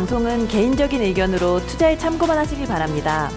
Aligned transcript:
방송은 0.00 0.48
개인적인 0.48 1.02
의견으로 1.02 1.60
투자에 1.66 1.98
참고만 1.98 2.38
하시길 2.38 2.66
바랍니다. 2.66 3.28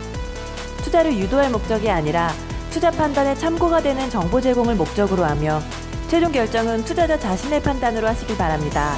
투자를 0.77 1.17
유도할 1.17 1.51
목적이 1.51 1.89
아니라 1.89 2.31
투자 2.71 2.89
판단에 2.89 3.35
참고가 3.35 3.81
되는 3.81 4.09
정보 4.09 4.39
제공을 4.39 4.75
목적으로 4.75 5.25
하며 5.25 5.61
최종 6.07 6.31
결정은 6.31 6.85
투자자 6.85 7.19
자신의 7.19 7.61
판단으로 7.63 8.07
하시길 8.07 8.37
바랍니다. 8.37 8.95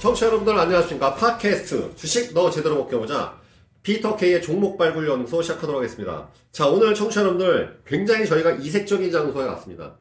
청취자 0.00 0.26
여러분들 0.28 0.58
안녕하십니까. 0.58 1.16
팟캐스트 1.16 1.96
주식 1.96 2.32
너 2.32 2.50
제대로 2.50 2.76
먹겨보자. 2.76 3.41
피터 3.82 4.16
K의 4.16 4.40
종목 4.40 4.78
발굴 4.78 5.08
연구소 5.08 5.42
시작하도록 5.42 5.76
하겠습니다. 5.78 6.28
자, 6.52 6.68
오늘 6.68 6.94
청취자 6.94 7.22
여러분들 7.22 7.80
굉장히 7.84 8.26
저희가 8.26 8.52
이색적인 8.52 9.10
장소에 9.10 9.44
왔습니다. 9.44 9.96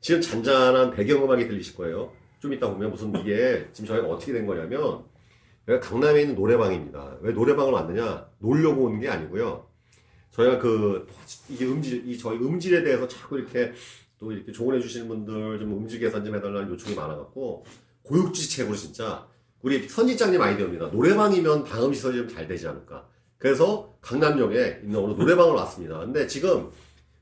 지금 0.00 0.20
잔잔한 0.22 0.90
배경음악이 0.92 1.46
들리실 1.46 1.76
거예요. 1.76 2.12
좀 2.40 2.52
이따 2.54 2.68
보면 2.70 2.90
무슨 2.90 3.14
이게 3.16 3.68
지금 3.72 3.88
저희가 3.88 4.06
어떻게 4.08 4.32
된 4.32 4.46
거냐면 4.46 5.04
여기가 5.68 5.86
강남에 5.86 6.22
있는 6.22 6.34
노래방입니다. 6.34 7.18
왜 7.20 7.32
노래방을 7.32 7.72
왔느냐? 7.72 8.26
놀려고 8.38 8.84
온게 8.84 9.08
아니고요. 9.08 9.66
저희가 10.30 10.58
그 10.58 11.06
이게 11.50 11.66
음질 11.66 12.08
이 12.08 12.16
저희 12.16 12.38
음질에 12.38 12.84
대해서 12.84 13.06
자꾸 13.06 13.38
이렇게 13.38 13.72
또 14.18 14.32
이렇게 14.32 14.50
조언해 14.52 14.80
주시는 14.80 15.08
분들 15.08 15.58
좀 15.58 15.72
음질 15.76 16.00
개선 16.00 16.24
좀 16.24 16.34
해달라는 16.34 16.70
요청이 16.70 16.94
많아갖고 16.94 17.64
고육지책으로 18.02 18.74
진짜 18.76 19.26
우리 19.60 19.86
선지장님 19.86 20.40
아이디어입니다. 20.40 20.88
노래방이면 20.88 21.64
방음 21.64 21.92
시설이 21.92 22.16
좀 22.16 22.28
잘 22.28 22.46
되지 22.46 22.68
않을까. 22.68 23.06
그래서 23.38 23.94
강남역에 24.00 24.80
있는 24.82 24.98
어느 24.98 25.12
노래방을 25.12 25.54
왔습니다. 25.54 25.98
근데 26.00 26.26
지금 26.26 26.70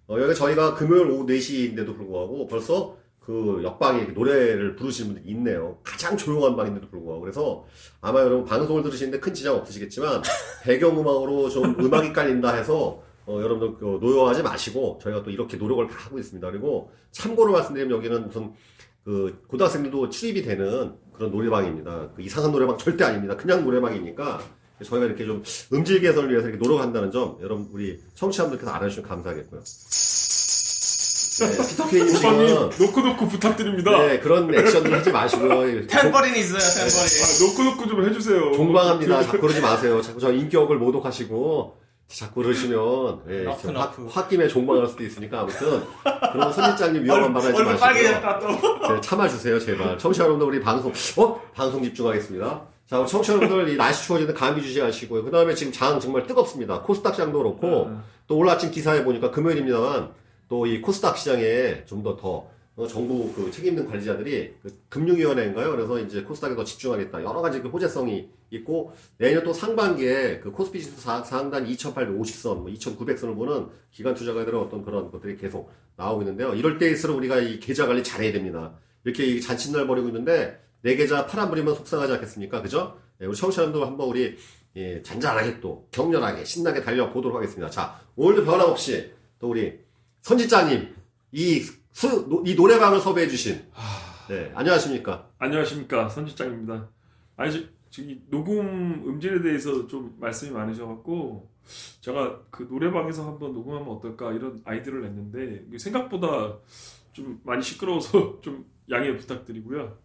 어, 0.06 0.20
여기 0.20 0.34
저희가 0.34 0.74
금요일 0.74 1.10
오후 1.10 1.26
4시인데도 1.26 1.96
불구하고 1.96 2.46
벌써 2.46 2.96
그 3.20 3.62
옆방에 3.64 4.04
노래를 4.08 4.76
부르시는 4.76 5.14
분들이 5.14 5.32
있네요. 5.32 5.78
가장 5.82 6.16
조용한 6.16 6.56
방인데도 6.56 6.88
불구하고. 6.88 7.22
그래서 7.22 7.64
아마 8.02 8.20
여러분 8.20 8.44
방송을 8.44 8.82
들으시는데 8.82 9.18
큰 9.18 9.32
지장 9.32 9.54
없으시겠지만 9.56 10.22
배경음악으로 10.62 11.48
좀 11.48 11.74
음악이 11.80 12.12
깔린다 12.12 12.54
해서 12.54 13.02
어, 13.26 13.40
여러분들 13.40 13.78
그 13.78 13.98
노여하지 14.00 14.42
마시고 14.42 14.98
저희가 15.02 15.22
또 15.22 15.30
이렇게 15.30 15.56
노력을 15.56 15.88
다 15.88 15.96
하고 16.00 16.18
있습니다. 16.18 16.50
그리고 16.50 16.90
참고로 17.12 17.52
말씀드리면 17.52 17.96
여기는 17.96 18.26
무슨 18.26 18.52
그 19.04 19.42
고등학생들도 19.48 20.10
출입이 20.10 20.42
되는 20.42 20.94
그런 21.14 21.30
노래방입니다. 21.30 22.10
그 22.14 22.20
이상한 22.20 22.52
노래방 22.52 22.76
절대 22.76 23.04
아닙니다. 23.04 23.36
그냥 23.36 23.64
노래방이니까 23.64 24.40
저희가 24.83 25.06
이렇게 25.06 25.25
좀 25.25 25.42
음질 25.72 26.00
개선을 26.00 26.30
위해서 26.30 26.48
이렇게 26.48 26.62
노력한다는 26.62 27.11
점 27.11 27.36
여러분 27.41 27.69
우리 27.72 27.98
청취자분들께서 28.14 28.70
알아주시면 28.72 29.08
감사하겠고요. 29.08 29.62
네, 31.36 31.66
피터케이님 31.69 32.14
지금 32.14 32.70
놓고 32.78 33.28
부탁드립니다. 33.28 33.91
네, 34.06 34.20
그런 34.20 34.53
액션들 34.55 34.92
하지 34.92 35.11
마시고요. 35.11 35.86
템버린 35.86 36.36
있어요, 36.36 36.58
네. 36.61 36.91
템버린. 36.91 37.64
아, 37.64 37.70
놓고 37.77 37.89
좀 37.89 38.08
해주세요. 38.08 38.53
종방합니다. 38.53 39.22
자꾸 39.25 39.41
그러지 39.41 39.61
마세요. 39.61 40.00
자꾸 40.00 40.20
저 40.20 40.33
인격을 40.33 40.77
모독하시고 40.78 41.77
자꾸 42.06 42.42
그러시면 42.42 43.22
예. 43.28 43.44
홧- 43.47 44.09
홧김에 44.09 44.47
종방할 44.47 44.86
수도 44.86 45.03
있으니까 45.03 45.41
아무튼 45.41 45.83
그런 46.33 46.53
선지장님 46.53 47.03
위험한 47.03 47.33
말 47.33 47.42
하지 47.42 47.62
마시고 47.62 47.81
빨개졌다 47.81 48.38
또. 48.41 48.94
네, 48.94 49.00
참아주세요, 49.00 49.59
제발. 49.59 49.98
청취자 49.98 50.25
여러분들, 50.25 50.47
우리 50.47 50.61
방송, 50.61 50.92
어? 51.16 51.41
방송 51.55 51.83
집중하겠습니다. 51.83 52.62
자, 52.86 53.00
우리 53.00 53.08
청취자 53.08 53.34
여러분들, 53.34 53.68
이 53.70 53.77
날씨 53.77 54.04
추워지는데 54.06 54.38
감기 54.38 54.60
주시하시고요. 54.62 55.24
그 55.24 55.30
다음에 55.30 55.54
지금 55.54 55.72
장 55.72 55.98
정말 55.98 56.27
뜨겁습니다. 56.27 56.82
코스닥 56.82 57.14
시장도 57.14 57.38
그렇고, 57.38 57.91
또 58.26 58.36
오늘 58.36 58.50
아침 58.52 58.70
기사에 58.70 59.04
보니까 59.04 59.30
금요일입니다만, 59.30 60.10
또 60.48 60.66
이 60.66 60.81
코스닥 60.82 61.16
시장에 61.16 61.84
좀 61.86 62.03
더 62.03 62.16
더, 62.16 62.47
어, 62.76 62.86
정부 62.86 63.32
그 63.32 63.50
책임있는 63.50 63.86
관리자들이 63.88 64.54
그 64.62 64.78
금융위원회인가요? 64.91 65.70
그래서 65.70 65.98
이제 66.00 66.22
코스닥에 66.22 66.54
더 66.56 66.64
집중하겠다. 66.64 67.22
여러 67.22 67.41
가지 67.41 67.60
그 67.62 67.69
호재성이 67.69 68.28
있고, 68.50 68.92
내년 69.16 69.42
또 69.44 69.53
상반기에 69.54 70.41
그 70.41 70.50
코스피 70.50 70.80
지수 70.82 71.00
사- 71.00 71.22
상단 71.22 71.66
2850선, 71.66 72.56
뭐 72.56 72.66
2900선을 72.66 73.34
보는 73.34 73.69
기관 73.92 74.14
투자가들의 74.14 74.60
어떤 74.60 74.84
그런 74.84 75.10
것들이 75.10 75.36
계속 75.38 75.70
나오고 75.97 76.22
있는데요. 76.22 76.53
이럴 76.54 76.76
때일수록 76.78 77.16
우리가 77.16 77.38
이 77.38 77.59
계좌 77.60 77.86
관리 77.86 78.03
잘해야 78.04 78.32
됩니다. 78.32 78.75
이렇게 79.04 79.25
이 79.25 79.41
잔칫날 79.41 79.86
벌이고 79.86 80.09
있는데, 80.09 80.60
내 80.84 80.97
계좌 80.97 81.25
부리면 81.27 81.75
속상하지 81.77 82.12
않겠습니까? 82.12 82.61
그죠? 82.61 83.00
네, 83.19 83.25
우리 83.27 83.34
청취자분들 83.34 83.81
한번 83.81 84.06
우리, 84.06 84.37
예, 84.77 85.00
잔잔하게 85.03 85.59
또, 85.61 85.89
격렬하게, 85.91 86.45
신나게 86.45 86.83
달려보도록 86.83 87.34
하겠습니다. 87.39 87.71
자, 87.71 87.99
오늘도 88.17 88.45
변함없이, 88.45 89.11
또 89.39 89.49
우리, 89.49 89.81
선지자님, 90.21 90.95
이 91.33 91.61
수, 91.91 92.28
노- 92.28 92.43
이 92.45 92.55
노래방을 92.55 93.00
섭외해 93.00 93.27
주신, 93.28 93.65
네, 94.28 94.53
안녕하십니까? 94.55 95.31
안녕하십니까 95.39 96.11
선지장입니다. 96.11 96.91
아니 97.37 97.51
저, 97.53 97.61
저기 97.89 98.21
녹음 98.28 99.05
음질에 99.09 99.41
대해서 99.41 99.87
좀 99.87 100.15
말씀이 100.21 100.51
많으셔갖고 100.53 101.51
제가 102.03 102.43
그 102.51 102.65
노래방에서 102.71 103.27
한번 103.27 103.55
녹음하면 103.55 103.89
어떨까 103.89 104.33
이런 104.33 104.61
아이디어를 104.66 105.03
냈는데 105.03 105.78
생각보다 105.78 106.59
좀 107.12 107.41
많이 107.45 107.62
시끄러워서 107.62 108.41
좀 108.43 108.66
양해 108.91 109.16
부탁드리고요. 109.16 110.03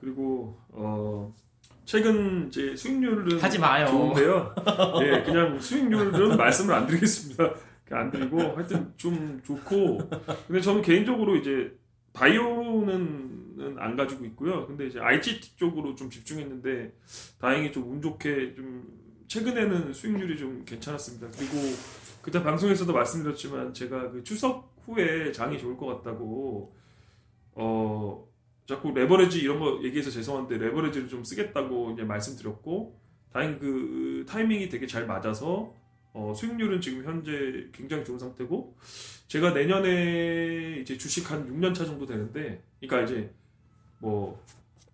그리고 0.00 0.58
어 0.70 1.32
최근 1.84 2.50
제 2.50 2.74
수익률은 2.74 3.38
하지 3.40 3.58
마요. 3.58 3.86
좋은데요. 3.86 4.54
예, 5.02 5.22
그냥 5.22 5.60
수익률은 5.60 6.36
말씀을 6.38 6.74
안 6.74 6.86
드리겠습니다. 6.86 7.54
안 7.90 8.10
드리고 8.10 8.40
하여튼 8.40 8.92
좀 8.96 9.40
좋고 9.44 9.98
근데 10.46 10.60
저는 10.60 10.80
개인적으로 10.82 11.34
이제 11.36 11.76
바이오는 12.12 13.76
안 13.78 13.96
가지고 13.96 14.24
있고요. 14.26 14.66
근데 14.66 14.86
이제 14.86 15.00
IGT 15.00 15.56
쪽으로 15.56 15.94
좀 15.96 16.08
집중했는데 16.08 16.92
다행히 17.38 17.72
좀 17.72 17.90
운 17.90 18.00
좋게 18.00 18.54
좀 18.54 18.84
최근에는 19.26 19.92
수익률이 19.92 20.38
좀 20.38 20.64
괜찮았습니다. 20.64 21.28
그리고 21.36 21.54
그때 22.22 22.42
방송에서도 22.42 22.92
말씀드렸지만 22.92 23.72
제가 23.74 24.10
그 24.10 24.22
추석 24.24 24.74
후에 24.86 25.32
장이 25.32 25.58
좋을 25.58 25.76
것 25.76 25.86
같다고 25.86 26.72
어 27.54 28.29
자꾸 28.70 28.92
레버리지 28.92 29.40
이런 29.40 29.58
거 29.58 29.80
얘기해서 29.82 30.10
죄송한데 30.10 30.58
레버리지를 30.58 31.08
좀 31.08 31.24
쓰겠다고 31.24 31.90
이제 31.90 32.04
말씀드렸고 32.04 32.96
다행히 33.32 33.58
그 33.58 34.24
타이밍이 34.28 34.68
되게 34.68 34.86
잘 34.86 35.06
맞아서 35.06 35.74
어, 36.12 36.32
수익률은 36.36 36.80
지금 36.80 37.04
현재 37.04 37.68
굉장히 37.72 38.04
좋은 38.04 38.16
상태고 38.16 38.76
제가 39.26 39.50
내년에 39.50 40.78
이제 40.80 40.96
주식 40.96 41.32
한 41.32 41.48
6년 41.48 41.74
차 41.74 41.84
정도 41.84 42.06
되는데 42.06 42.62
그러니까 42.80 43.10
이제 43.10 43.32
뭐 43.98 44.40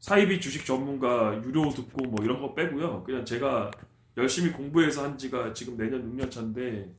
사이비 0.00 0.40
주식 0.40 0.64
전문가 0.64 1.38
유료 1.44 1.68
듣고 1.68 2.06
뭐 2.06 2.24
이런 2.24 2.40
거 2.40 2.54
빼고요. 2.54 3.04
그냥 3.04 3.26
제가 3.26 3.70
열심히 4.16 4.52
공부해서 4.52 5.04
한 5.04 5.18
지가 5.18 5.52
지금 5.52 5.76
내년 5.76 6.16
6년 6.16 6.30
차인데 6.30 6.94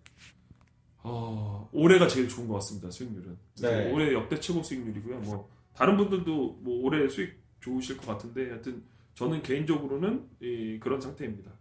어, 1.01 1.67
올해가 1.71 2.07
제일 2.07 2.29
좋은 2.29 2.47
것 2.47 2.55
같습니다. 2.55 2.91
수익률은. 2.91 3.35
네. 3.61 3.91
올해 3.91 4.13
역대 4.13 4.39
최고 4.39 4.61
수익률이고요. 4.61 5.19
뭐 5.21 5.56
다른 5.77 5.95
분들도 5.97 6.59
뭐 6.61 6.83
올해 6.83 7.07
수익 7.07 7.33
좋으실 7.59 7.97
것 7.97 8.07
같은데 8.07 8.49
하여튼 8.49 8.83
저는 9.13 9.41
개인적으로는 9.43 10.23
이, 10.41 10.79
그런 10.79 10.99
상태입니다. 10.99 11.51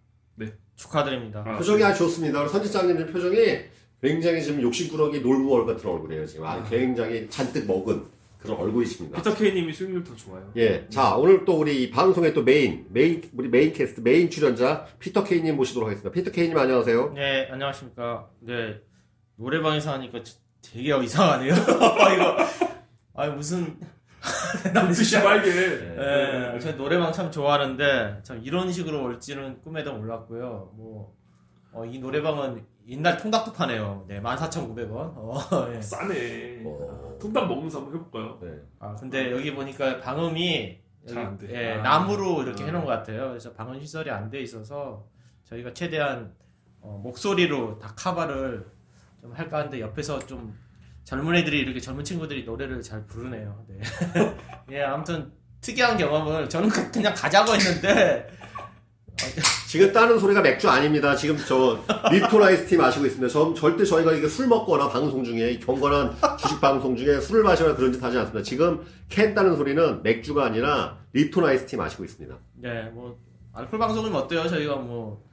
축하드립니다. 0.77 1.43
아, 1.47 1.57
표정이 1.57 1.83
아주 1.83 2.01
좋습니다. 2.01 2.43
우리 2.43 2.49
선지장님 2.51 3.07
표정이 3.11 3.37
굉장히 4.03 4.43
지금 4.43 4.61
욕심꾸러기 4.61 5.21
놀부얼 5.21 5.65
같은 5.67 5.89
얼굴이에요. 5.89 6.27
지금 6.27 6.45
아주 6.47 6.69
굉장히 6.69 7.29
잔뜩 7.31 7.67
먹은 7.67 8.05
그런 8.39 8.59
얼굴이십니다. 8.59 9.17
피터 9.17 9.35
K님이 9.35 9.73
수익률 9.73 10.05
더 10.05 10.15
좋아요. 10.15 10.53
예. 10.57 10.87
자, 10.91 11.17
오늘 11.17 11.47
또 11.47 11.59
우리 11.59 11.83
이 11.85 11.91
방송의 11.91 12.35
또 12.35 12.43
main, 12.43 12.87
main, 12.91 13.23
우리 13.35 13.49
main 13.49 13.73
cast, 13.73 14.01
main 14.03 14.29
출연자, 14.29 14.85
피터 14.99 15.25
K님 15.25 15.57
모시도록 15.57 15.89
하겠습니다. 15.89 16.13
피터 16.13 16.31
K님 16.31 16.57
안녕하세요. 16.59 17.13
네, 17.15 17.49
안녕하십니까. 17.51 18.29
네, 18.41 18.79
노래방에서 19.37 19.95
하니까 19.95 20.23
지- 20.23 20.37
되게 20.61 20.95
이상하네요. 21.03 21.55
이거, 22.15 22.37
아 23.15 23.29
무슨. 23.31 23.79
눈빛이 24.75 25.23
빨개. 25.23 25.51
네, 25.51 26.59
저 26.59 26.77
노래방 26.77 27.13
참 27.13 27.31
좋아하는데, 27.31 28.21
참 28.23 28.41
이런 28.43 28.71
식으로 28.73 29.05
올지는 29.05 29.61
꿈에도 29.63 29.93
몰랐고요. 29.95 30.73
뭐, 30.75 31.15
어, 31.73 31.85
이 31.85 31.99
노래방은 31.99 32.65
옛날 32.89 33.17
통닭도 33.17 33.53
파네요. 33.53 34.05
네, 34.07 34.21
14,900원. 34.21 34.93
어, 35.17 35.35
예. 35.75 35.81
싸네. 35.81 36.63
어, 36.65 37.17
통닭 37.21 37.49
먹으면서 37.49 37.79
한번 37.79 37.95
해볼까요? 37.95 38.39
네. 38.41 38.61
아, 38.79 38.95
근데 38.95 39.31
여기 39.33 39.55
보니까 39.55 40.01
방음이 40.01 40.79
잘안 41.09 41.39
돼. 41.39 41.49
예, 41.51 41.73
아. 41.75 41.83
나무로 41.83 42.43
이렇게 42.43 42.63
아. 42.65 42.67
해놓은 42.67 42.85
것 42.85 42.91
같아요. 42.91 43.29
그래서 43.29 43.53
방음 43.53 43.81
시설이 43.81 44.11
안 44.11 44.31
돼 44.31 44.41
있어서 44.41 45.05
저희가 45.45 45.73
최대한 45.73 46.33
어, 46.81 47.01
목소리로 47.03 47.79
다 47.79 47.93
카바를 47.97 48.67
좀 49.21 49.33
할까 49.33 49.59
하는데 49.59 49.81
옆에서 49.81 50.19
좀 50.21 50.57
젊은 51.07 51.37
애들이 51.37 51.61
이렇게 51.61 51.79
젊은 51.81 52.03
친구들이 52.03 52.45
노래를 52.45 52.83
잘 52.83 53.07
부르네요. 53.07 53.65
네. 53.69 53.81
예, 54.73 54.83
아무튼 54.83 55.31
특이한 55.61 55.97
경험을 55.97 56.49
저는 56.49 56.69
그- 56.69 56.91
그냥 56.91 57.15
가자고 57.15 57.53
했는데 57.55 58.29
지금 59.69 59.93
따는 59.93 60.19
소리가 60.19 60.43
맥주 60.43 60.69
아닙니다. 60.69 61.15
지금 61.15 61.37
저 61.47 61.79
립톤 62.11 62.41
아이스티 62.41 62.77
마시고 62.77 63.07
있습니다. 63.07 63.33
저, 63.33 63.55
절대 63.55 63.85
저희가 63.85 64.13
이게 64.15 64.27
술 64.29 64.49
먹거나 64.49 64.89
방송 64.89 65.23
중에 65.23 65.53
이 65.53 65.61
경건한 65.61 66.17
주식 66.39 66.61
방송 66.61 66.97
중에 66.97 67.21
술을 67.21 67.45
마시거나 67.45 67.77
그런 67.77 67.93
짓 67.93 68.03
하지 68.03 68.19
않습니다. 68.19 68.43
지금 68.43 68.85
캔 69.09 69.33
따는 69.33 69.57
소리는 69.57 70.03
맥주가 70.03 70.45
아니라 70.47 70.99
립톤 71.13 71.42
아이스티 71.42 71.77
마시고 71.77 72.05
있습니다. 72.05 72.37
네, 72.57 72.83
뭐 72.91 73.17
알콜 73.55 73.79
방송은 73.79 74.13
어때요? 74.13 74.49
저희가 74.49 74.75
뭐 74.77 75.25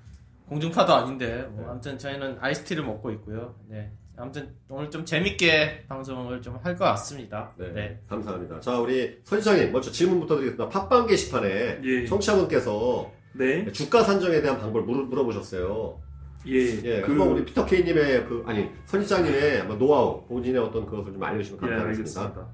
공중파도 0.48 0.94
아닌데 0.94 1.48
뭐 1.50 1.72
아무튼 1.72 1.98
저희는 1.98 2.38
아이스티를 2.40 2.84
먹고 2.86 3.10
있고요. 3.12 3.56
네. 3.68 3.92
아무튼 4.16 4.54
오늘 4.70 4.90
좀 4.92 5.04
재밌게 5.04 5.86
방송을 5.88 6.42
좀 6.42 6.56
할 6.64 6.78
것 6.78 6.86
같습니다. 6.86 7.52
네, 7.58 7.72
네. 7.74 8.00
감사합니다. 8.08 8.60
자, 8.60 8.78
우리 8.80 9.20
선시장님 9.24 9.72
먼저 9.72 9.92
질문부터 9.92 10.36
드리겠습니다. 10.36 10.70
팟빵 10.70 11.08
게시판에 11.08 11.80
예. 11.84 12.06
청취자분께서 12.06 13.12
네. 13.34 13.72
주가 13.72 14.04
산정에 14.04 14.42
대한 14.42 14.60
방법을 14.60 14.86
물어, 14.86 15.06
물어보셨어요. 15.06 16.00
예. 16.48 16.54
예, 16.84 17.02
그, 17.02 17.12
한번 17.12 17.30
우리 17.30 17.46
피터 17.46 17.66
케이님의 17.66 18.26
그 18.28 18.44
아니 18.46 18.70
선시장님의 18.86 19.60
한번 19.60 19.78
노하우, 19.80 20.24
본인의 20.28 20.62
어떤 20.62 20.86
그것을 20.86 21.14
좀 21.14 21.24
알려주시면 21.24 21.60
예, 21.64 21.68
감사하겠습니다. 21.68 22.22
알겠습니다. 22.22 22.48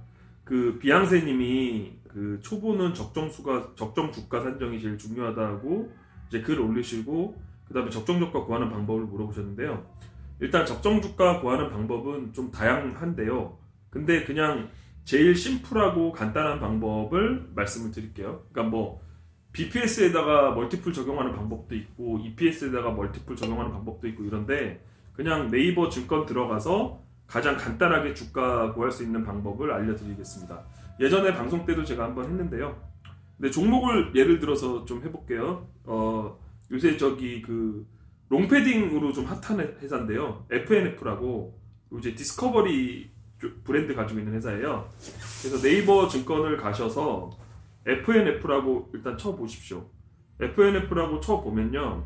그 0.45 0.79
비양세님이 0.79 1.93
그 2.07 2.39
초보는 2.41 2.93
적정 2.93 3.29
수가 3.29 3.71
적정 3.75 4.11
주가 4.11 4.41
산정이 4.41 4.79
제일 4.79 4.97
중요하다고 4.97 5.91
이제 6.29 6.41
글 6.41 6.59
올리시고 6.59 7.35
그 7.67 7.73
다음에 7.73 7.89
적정 7.89 8.19
주가 8.19 8.45
구하는 8.45 8.69
방법을 8.69 9.03
물어보셨는데요. 9.03 9.85
일단 10.39 10.65
적정 10.65 11.01
주가 11.01 11.41
구하는 11.41 11.69
방법은 11.69 12.33
좀 12.33 12.51
다양한데요. 12.51 13.57
근데 13.89 14.23
그냥 14.23 14.69
제일 15.03 15.35
심플하고 15.35 16.11
간단한 16.11 16.59
방법을 16.59 17.49
말씀을 17.55 17.91
드릴게요. 17.91 18.43
그러니까 18.51 18.71
뭐 18.71 19.01
BPS에다가 19.51 20.51
multiple 20.51 20.93
적용하는 20.93 21.33
방법도 21.33 21.75
있고 21.75 22.19
EPS에다가 22.19 22.91
multiple 22.91 23.35
적용하는 23.35 23.71
방법도 23.71 24.07
있고 24.09 24.23
이런데 24.23 24.85
그냥 25.13 25.49
네이버 25.49 25.89
증권 25.89 26.25
들어가서 26.25 27.01
가장 27.27 27.57
간단하게 27.57 28.13
주가 28.13 28.73
구할 28.73 28.91
수 28.91 29.03
있는 29.03 29.23
방법을 29.23 29.71
알려드리겠습니다. 29.71 30.63
예전에 30.99 31.33
방송 31.33 31.65
때도 31.65 31.83
제가 31.83 32.03
한번 32.03 32.25
했는데요. 32.25 32.79
근데 33.37 33.51
종목을 33.51 34.11
예를 34.15 34.39
들어서 34.39 34.85
좀 34.85 35.01
해볼게요. 35.03 35.67
어, 35.85 36.37
요새 36.71 36.97
저기 36.97 37.41
그 37.41 37.85
롱패딩으로 38.29 39.11
좀 39.13 39.25
핫한 39.25 39.59
회- 39.59 39.75
회사인데요. 39.81 40.45
FNF라고 40.51 41.59
이제 41.97 42.13
디스커버리 42.15 43.09
쪽 43.39 43.63
브랜드 43.63 43.95
가지고 43.95 44.19
있는 44.19 44.33
회사예요. 44.33 44.89
그래서 45.41 45.61
네이버 45.61 46.07
증권을 46.07 46.57
가셔서 46.57 47.31
FNF라고 47.85 48.91
일단 48.93 49.17
쳐보십시오. 49.17 49.89
FNF라고 50.39 51.19
쳐보면요. 51.19 52.05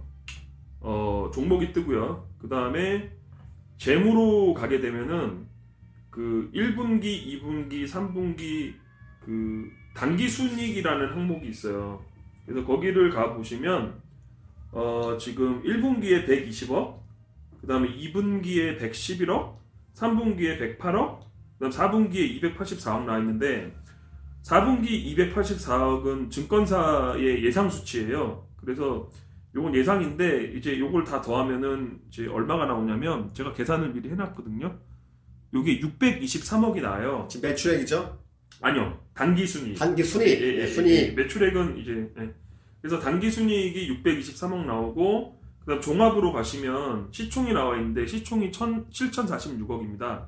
어, 0.81 1.31
종목이 1.34 1.74
뜨고요. 1.74 2.28
그 2.40 2.48
다음에 2.48 3.12
재무로 3.78 4.54
가게 4.54 4.80
되면은 4.80 5.48
그 6.10 6.50
1분기, 6.54 7.42
2분기, 7.42 7.86
3분기 7.86 8.74
그 9.26 9.69
단기 9.96 10.28
순이익이라는 10.30 11.10
항목이 11.12 11.48
있어요. 11.48 12.04
그래서 12.46 12.66
거기를 12.66 13.10
가 13.10 13.34
보시면 13.34 14.02
어 14.74 15.18
지금 15.20 15.62
1분기에 15.64 16.28
120억, 16.28 17.00
그 17.62 17.68
다음에 17.68 17.88
2분기에 17.90 18.80
111억, 18.80 19.56
3분기에 19.96 20.78
108억, 20.80 21.20
그 21.60 21.70
다음 21.70 21.72
4분기에 21.72 22.42
284억 22.42 23.06
나와 23.06 23.20
있는데 23.20 23.72
4분기 24.44 25.16
284억은 25.16 26.31
증권사의 26.31 27.46
예상 27.46 27.70
수치예요. 27.70 28.48
그래서 28.58 29.10
요건 29.56 29.75
예상인데 29.75 30.54
이제 30.56 30.80
요걸 30.80 31.04
다 31.04 31.22
더하면은 31.22 32.00
이제 32.08 32.28
얼마가 32.28 32.66
나오냐면 32.66 33.31
제가 33.34 33.54
계산을 33.54 33.94
미리 33.94 34.10
해놨거든요. 34.10 34.80
요게 35.54 35.81
623억이 35.81 36.81
나와요. 36.81 37.28
지금 37.30 37.48
매출액이죠? 37.50 38.19
아니요, 38.62 39.00
단기 39.14 39.46
순이익. 39.46 39.78
단기 39.78 40.04
순위, 40.04 40.26
예, 40.26 40.40
예, 40.40 40.42
예, 40.42 40.62
예, 40.62 40.68
순위. 40.68 40.92
예. 40.96 41.12
매출액은 41.12 41.78
이제 41.78 42.12
예. 42.19 42.34
그래서 42.83 43.00
단기 43.00 43.31
순이익이 43.31 44.03
623억 44.03 44.65
나오고 44.65 45.39
그다음 45.62 45.80
종합으로 45.80 46.33
가시면 46.33 47.07
시총이 47.12 47.53
나와 47.53 47.77
있는데 47.77 48.06
시총이 48.06 48.47
1 48.47 48.51
7,046억입니다. 48.51 50.25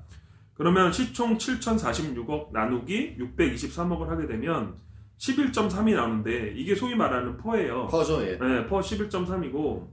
그러면 0.53 0.89
시총 0.93 1.37
7,046억 1.37 2.53
나누기 2.53 3.17
623억을 3.17 4.07
하게 4.07 4.27
되면 4.27 4.73
11.3이 5.17 5.95
나오는데 5.95 6.53
이게 6.55 6.75
소위 6.75 6.95
말하는 6.95 7.35
PER예요. 7.35 7.88
PER죠, 7.88 8.25
예. 8.25 8.37
네, 8.37 8.65
PER 8.67 8.79
11.3이고 8.79 9.87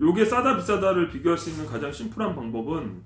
요게 0.00 0.24
싸다 0.24 0.56
비싸다를 0.56 1.10
비교할 1.10 1.36
수 1.36 1.50
있는 1.50 1.66
가장 1.66 1.92
심플한 1.92 2.34
방법은 2.34 3.02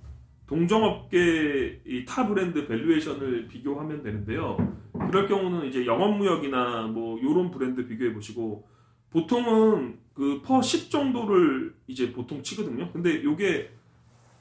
동종업계 0.47 1.83
이타 1.85 2.29
브랜드 2.29 2.69
valuation을 2.69 3.49
비교하면 3.49 4.05
되는데요. 4.05 4.57
그럴 4.93 5.27
경우는 5.27 5.67
이제 5.67 5.85
영원무역이나 5.85 6.87
뭐 6.87 7.21
요런 7.21 7.51
브랜드 7.51 7.89
비교해 7.89 8.13
보시고 8.15 8.73
보통은 9.15 9.99
그 10.13 10.43
PER 10.43 10.61
10 10.61 10.91
정도를 10.91 11.75
이제 11.87 12.13
보통 12.13 12.43
치거든요. 12.43 12.91
근데 12.93 13.23
요게 13.23 13.71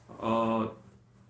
어, 0.08 0.70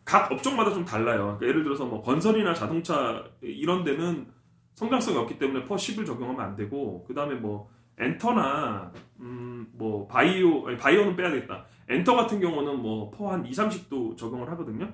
각 0.04 0.30
업종마다 0.32 0.72
좀 0.72 0.84
달라요. 0.84 1.36
그러니까 1.38 1.46
예를 1.46 1.62
들어서 1.62 1.84
뭐 1.86 2.02
건설이나 2.02 2.52
자동차 2.54 3.24
이런 3.40 3.84
데는 3.84 4.26
성장성이 4.74 5.16
없기 5.18 5.38
때문에 5.38 5.64
PER 5.64 5.76
10을 5.76 6.04
적용하면 6.06 6.40
안 6.40 6.56
되고 6.56 7.04
그다음에 7.04 7.34
뭐 7.36 7.70
엔터나 7.98 8.92
음, 9.20 9.66
뭐 9.72 10.06
바이오 10.08 10.66
아니, 10.68 10.76
바이오는 10.76 11.14
빼야겠다. 11.16 11.64
엔터 11.88 12.16
같은 12.16 12.40
경우는 12.40 12.80
뭐 12.82 13.10
PER 13.10 13.30
한 13.30 13.46
2, 13.46 13.50
30도 13.50 14.16
적용을 14.16 14.50
하거든요. 14.52 14.92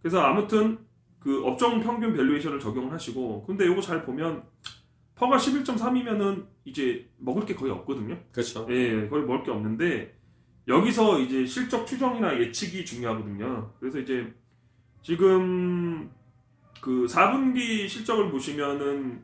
그래서 0.00 0.20
아무튼 0.20 0.78
그 1.18 1.44
업종 1.44 1.80
평균 1.80 2.14
valuation을 2.14 2.60
적용을 2.60 2.92
하시고 2.92 3.44
근데 3.46 3.66
요거 3.66 3.80
잘 3.82 4.04
보면 4.04 4.42
PER가 5.16 5.36
11.3이면은 5.36 6.46
이제 6.70 7.08
먹을 7.18 7.44
게 7.44 7.54
거의 7.54 7.70
없거든요. 7.72 8.18
그렇죠. 8.32 8.66
예, 8.70 9.08
거의 9.08 9.24
먹을 9.24 9.42
게 9.42 9.50
없는데 9.50 10.16
여기서 10.68 11.18
이제 11.20 11.44
실적 11.44 11.86
추정이나 11.86 12.38
예측이 12.38 12.84
중요하거든요. 12.84 13.72
그래서 13.78 13.98
이제 13.98 14.32
지금 15.02 16.10
그 16.80 17.06
4분기 17.06 17.88
실적을 17.88 18.30
보시면은 18.30 19.22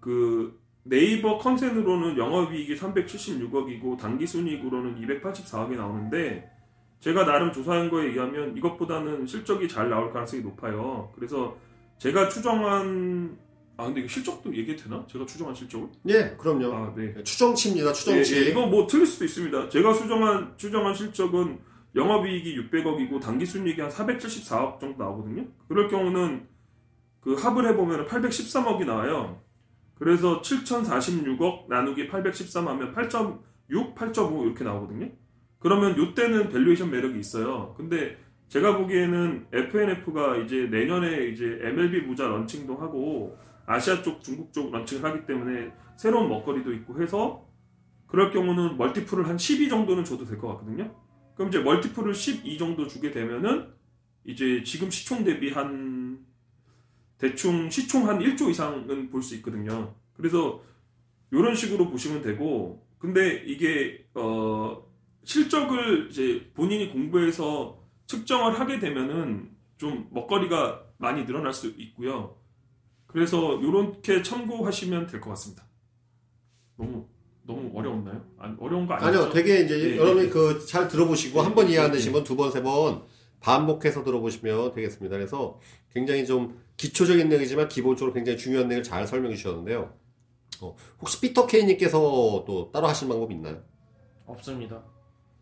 그 0.00 0.60
네이버 0.84 1.38
컨센으로는 1.38 2.18
영업이익이 2.18 2.74
376억이고 2.74 3.96
당기순이익으로는 3.98 5.00
284억이 5.00 5.76
나오는데 5.76 6.50
제가 6.98 7.24
나름 7.24 7.52
조사한 7.52 7.88
거에 7.88 8.06
의하면 8.06 8.56
이것보다는 8.56 9.26
실적이 9.26 9.68
잘 9.68 9.88
나올 9.88 10.12
가능성이 10.12 10.42
높아요. 10.42 11.12
그래서 11.14 11.56
제가 11.98 12.28
추정한 12.28 13.38
아 13.82 13.86
근데 13.86 14.00
이거 14.00 14.08
실적도 14.08 14.54
얘기해도 14.54 14.84
되나? 14.84 15.04
제가 15.10 15.26
추정한 15.26 15.54
실적을? 15.54 15.88
예, 16.08 16.36
그럼요. 16.38 16.72
아 16.72 16.94
네. 16.94 17.22
추정치입니다, 17.22 17.92
추정치. 17.92 18.36
예, 18.36 18.40
예, 18.40 18.50
이거 18.50 18.66
뭐 18.66 18.86
틀릴 18.86 19.06
수도 19.06 19.24
있습니다. 19.24 19.68
제가 19.68 19.92
수정한 19.92 20.54
추정한 20.56 20.94
실적은 20.94 21.58
영업이익이 21.94 22.56
600억이고 22.56 23.20
당기순이익이 23.20 23.80
한 23.80 23.90
474억 23.90 24.80
정도 24.80 25.02
나오거든요. 25.02 25.46
그럴 25.68 25.88
경우는 25.88 26.46
그 27.20 27.34
합을 27.34 27.68
해보면 27.68 28.06
813억이 28.06 28.86
나와요. 28.86 29.40
그래서 29.94 30.40
7,046억 30.40 31.68
나누기 31.68 32.08
813 32.08 32.66
하면 32.66 32.94
8.6, 32.94 33.94
8.5 33.94 34.44
이렇게 34.46 34.64
나오거든요. 34.64 35.10
그러면 35.58 35.96
요때는 35.96 36.48
valuation 36.48 36.90
매력이 36.90 37.18
있어요. 37.18 37.74
근데 37.76 38.16
제가 38.48 38.76
보기에는 38.76 39.46
FNF가 39.52 40.36
이제 40.38 40.66
내년에 40.70 41.28
이제 41.28 41.58
MLB 41.62 42.00
모자 42.02 42.26
런칭도 42.26 42.76
하고 42.76 43.38
아시아 43.72 44.02
쪽, 44.02 44.22
중국 44.22 44.52
쪽 44.52 44.70
런칭을 44.70 45.04
하기 45.04 45.26
때문에 45.26 45.72
새로운 45.96 46.28
먹거리도 46.28 46.72
있고 46.74 47.00
해서 47.00 47.46
그럴 48.06 48.30
경우는 48.30 48.76
멀티플을 48.76 49.28
한 49.28 49.38
12 49.38 49.68
정도는 49.68 50.04
줘도 50.04 50.24
될 50.26 50.38
것 50.38 50.48
같거든요. 50.48 50.94
그럼 51.34 51.48
이제 51.48 51.58
멀티플을 51.60 52.14
12 52.14 52.58
정도 52.58 52.86
주게 52.86 53.10
되면은 53.10 53.72
이제 54.24 54.62
지금 54.64 54.90
시총 54.90 55.24
대비 55.24 55.50
한 55.50 56.24
대충 57.18 57.70
시총 57.70 58.08
한 58.08 58.18
1조 58.18 58.50
이상은 58.50 59.10
볼 59.10 59.22
수 59.22 59.34
있거든요. 59.36 59.94
그래서 60.14 60.62
이런 61.30 61.54
식으로 61.54 61.88
보시면 61.90 62.22
되고 62.22 62.86
근데 62.98 63.42
이게 63.46 64.04
어 64.14 64.84
실적을 65.24 66.08
이제 66.10 66.50
본인이 66.54 66.90
공부해서 66.90 67.80
측정을 68.06 68.60
하게 68.60 68.78
되면은 68.78 69.50
좀 69.78 70.08
먹거리가 70.10 70.84
많이 70.98 71.24
늘어날 71.24 71.52
수 71.52 71.68
있고요. 71.78 72.36
그래서 73.12 73.58
이렇게 73.60 74.22
참고하시면 74.22 75.06
될 75.06 75.20
것 75.20 75.30
같습니다. 75.30 75.64
너무 76.76 77.06
너무 77.44 77.70
어려웠나요? 77.74 78.24
아니, 78.38 78.54
어려운 78.60 78.86
거 78.86 78.94
아니죠? 78.94 79.20
아니요, 79.24 79.32
되게 79.32 79.60
이제 79.60 79.78
예, 79.92 79.96
여러분이 79.96 80.26
예. 80.26 80.30
그잘 80.30 80.88
들어보시고 80.88 81.40
예, 81.40 81.42
한번 81.44 81.66
예, 81.68 81.72
이해 81.72 81.80
안 81.80 81.88
예, 81.88 81.92
되시면 81.92 82.24
두 82.24 82.36
번, 82.36 82.50
세 82.50 82.62
번 82.62 83.02
반복해서 83.40 84.04
들어보시면 84.04 84.72
되겠습니다. 84.72 85.16
그래서 85.16 85.58
굉장히 85.92 86.24
좀 86.24 86.60
기초적인 86.76 87.28
내용이지만 87.28 87.68
기본적으로 87.68 88.12
굉장히 88.14 88.38
중요한 88.38 88.68
내용을 88.68 88.84
잘 88.84 89.06
설명해 89.06 89.34
주셨는데요. 89.36 89.92
어, 90.60 90.76
혹시 91.00 91.20
피터 91.20 91.46
케이님께서 91.46 92.44
또 92.46 92.70
따로 92.72 92.86
하신 92.86 93.08
방법이 93.08 93.34
있나요? 93.34 93.60
없습니다. 94.26 94.82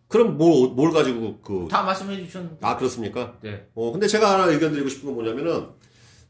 그럼 0.08 0.38
뭘, 0.38 0.70
뭘 0.70 0.90
가지고 0.92 1.38
그, 1.42 1.68
다 1.70 1.82
말씀해 1.82 2.16
주셨는데. 2.24 2.66
아, 2.66 2.76
그렇습니까? 2.76 3.38
네. 3.42 3.68
어, 3.74 3.92
근데 3.92 4.06
제가 4.08 4.32
하나 4.32 4.50
의견 4.50 4.72
드리고 4.72 4.88
싶은 4.88 5.06
건 5.06 5.14
뭐냐면은, 5.14 5.68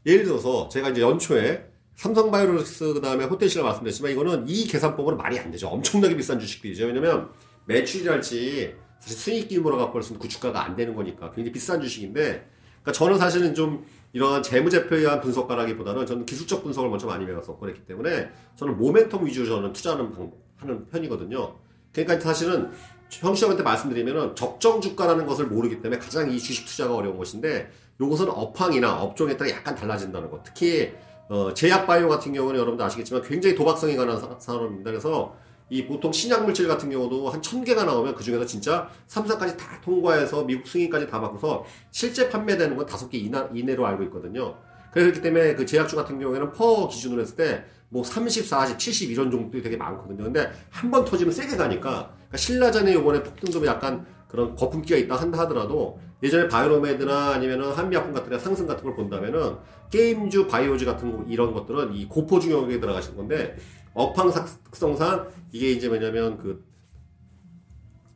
예를 0.07 0.25
들어서 0.25 0.69
제가 0.69 0.91
이제 0.91 1.01
연초에 1.01 1.69
삼성 1.95 2.31
바이오로직스 2.31 2.95
그 2.95 3.01
다음에 3.01 3.25
호텔시라 3.25 3.63
말씀드렸지만 3.65 4.13
이거는 4.13 4.49
이 4.49 4.67
계산법으로 4.67 5.17
말이 5.17 5.39
안 5.39 5.51
되죠. 5.51 5.69
엄청나게 5.69 6.17
비싼 6.17 6.41
주식들이죠. 6.41 6.87
왜냐면 6.87 7.29
매출이랄지 7.67 8.75
사실 8.99 9.19
수익 9.19 9.49
규모로 9.49 9.77
갖고 9.77 9.95
볼수는 9.95 10.21
그 10.21 10.29
주가가 10.29 10.65
안 10.65 10.77
되는 10.77 10.95
거니까 10.95 11.31
굉장히 11.31 11.53
비싼 11.53 11.81
주식인데, 11.81 12.49
그러니까 12.83 12.93
저는 12.93 13.19
사실은 13.19 13.55
좀 13.55 13.85
이러한 14.13 14.43
재무제표에 14.43 15.01
의한 15.01 15.21
분석가라기보다는 15.21 16.07
저는 16.07 16.27
기술적 16.27 16.63
분석을 16.63 16.89
먼저 16.89 17.07
많이 17.07 17.27
배웠었고 17.27 17.59
그랬기 17.61 17.85
때문에 17.85 18.31
저는 18.57 18.79
모멘텀 18.79 19.25
위주로 19.25 19.47
저는 19.47 19.73
투자하는 19.73 20.13
방, 20.13 20.33
하는 20.57 20.87
편이거든요. 20.87 21.57
그러니까 21.93 22.21
사실은 22.21 22.71
형식한테 23.11 23.63
말씀드리면은 23.63 24.35
적정 24.37 24.81
주가라는 24.81 25.27
것을 25.27 25.47
모르기 25.47 25.81
때문에 25.83 26.01
가장 26.01 26.31
이 26.31 26.39
주식 26.39 26.65
투자가 26.67 26.95
어려운 26.95 27.19
것인데 27.19 27.71
요것은 28.01 28.29
업황이나 28.31 29.01
업종에 29.03 29.37
따라 29.37 29.51
약간 29.51 29.75
달라진다는 29.75 30.31
것. 30.31 30.43
특히 30.43 30.93
어, 31.29 31.53
제약 31.55 31.87
바이오 31.87 32.09
같은 32.09 32.33
경우는 32.33 32.59
여러분도 32.59 32.83
아시겠지만 32.85 33.23
굉장히 33.23 33.55
도박성이 33.55 33.95
강한 33.97 34.19
사- 34.19 34.37
산업입니다. 34.39 34.91
그래서 34.91 35.35
이 35.69 35.87
보통 35.87 36.11
신약 36.11 36.45
물질 36.45 36.67
같은 36.67 36.91
경우도 36.91 37.29
한 37.29 37.41
천 37.43 37.63
개가 37.63 37.85
나오면 37.85 38.15
그 38.17 38.25
중에서 38.25 38.45
진짜 38.45 38.89
3사까지 39.07 39.57
다 39.57 39.81
통과해서 39.85 40.43
미국 40.45 40.67
승인까지 40.67 41.07
다 41.09 41.21
받고서 41.21 41.65
실제 41.93 42.29
판매되는 42.29 42.77
건 42.77 42.85
다섯 42.87 43.09
개 43.09 43.19
이내로 43.19 43.87
알고 43.87 44.03
있거든요. 44.05 44.57
그렇기 44.93 45.21
때문에 45.23 45.55
그 45.55 45.65
제약주 45.65 45.95
같은 45.95 46.19
경우에는 46.19 46.51
퍼 46.53 46.89
기준으로 46.89 47.21
했을 47.23 47.37
때 47.37 47.65
뭐 47.93 48.05
30, 48.05 48.47
40, 48.47 48.79
70 48.79 49.11
이런 49.11 49.33
종들이 49.33 49.61
되게 49.65 49.77
많거든요. 49.77 50.23
근데 50.23 50.49
한 50.71 50.93
번 50.93 51.05
터지면 51.05 51.33
세게 51.33 51.57
가니까 51.57 52.13
그러니까 52.15 52.37
신라전에 52.37 52.95
요번에 52.95 53.21
폭등도 53.21 53.67
약간 53.67 54.07
그런 54.29 54.55
거품기가 54.55 54.97
있다 54.97 55.17
한다 55.17 55.41
하더라도 55.41 55.99
예전에 56.23 56.49
바이오메드나 56.49 57.31
아니면은 57.33 57.73
한미약품 57.73 58.13
같은 58.13 58.31
데 58.31 58.39
상승 58.39 58.67
같은 58.67 58.85
걸 58.85 58.95
본다면은 58.95 59.57
게임주 59.91 60.47
바이오즈 60.49 60.85
같은 60.85 61.11
거 61.17 61.25
이런 61.29 61.53
것들은 61.53 61.95
이 61.95 62.07
고포 62.07 62.39
중역에 62.39 62.79
들어가신 62.79 63.17
건데 63.17 63.57
업황 63.95 64.31
특성상 64.31 65.29
이게 65.53 65.73
이제 65.73 65.89
뭐냐면 65.89 66.37
그 66.39 66.65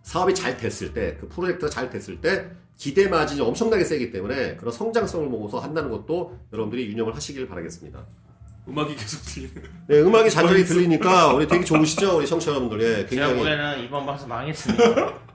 사업이 0.03 0.35
잘 0.35 0.57
됐을 0.57 0.93
때 0.93 1.17
그 1.21 1.29
프로젝트가 1.29 1.71
잘 1.71 1.89
됐을 1.91 2.21
때 2.21 2.51
기대 2.77 3.09
마진이 3.09 3.41
엄청나게 3.41 3.85
세기 3.85 4.11
때문에 4.11 4.57
그런 4.57 4.73
성장성을 4.73 5.29
보고서 5.31 5.59
한다는 5.61 5.91
것도 5.91 6.39
여러분들이 6.53 6.87
유념을 6.89 7.15
하시길 7.15 7.49
바라겠습니다. 7.49 8.05
음악이 8.69 8.97
계속 8.97 9.23
들리는. 9.23 9.63
네, 9.89 10.01
음악이 10.01 10.31
잔잔히 10.31 10.65
들리니까 10.67 11.33
우리 11.35 11.47
되게 11.47 11.65
좋으시죠? 11.65 12.19
우리 12.19 12.27
청취자 12.27 12.53
여러분들. 12.53 12.81
예, 12.83 12.95
제가 13.07 13.09
굉장히. 13.09 13.37
보기에는 13.37 13.85
이번 13.85 14.07
방송 14.07 14.29
망했습니다. 14.29 14.85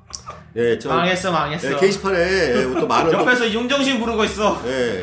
예, 0.56 0.78
저. 0.80 0.90
망했어, 0.90 1.32
망했어. 1.32 1.72
예, 1.74 1.76
게시판에 1.78 2.18
예, 2.20 2.64
또 2.80 2.88
많은. 2.88 3.12
또- 3.12 3.20
옆에서 3.20 3.50
윤정신 3.52 4.00
부르고 4.00 4.24
있어. 4.26 4.60
예, 4.66 5.00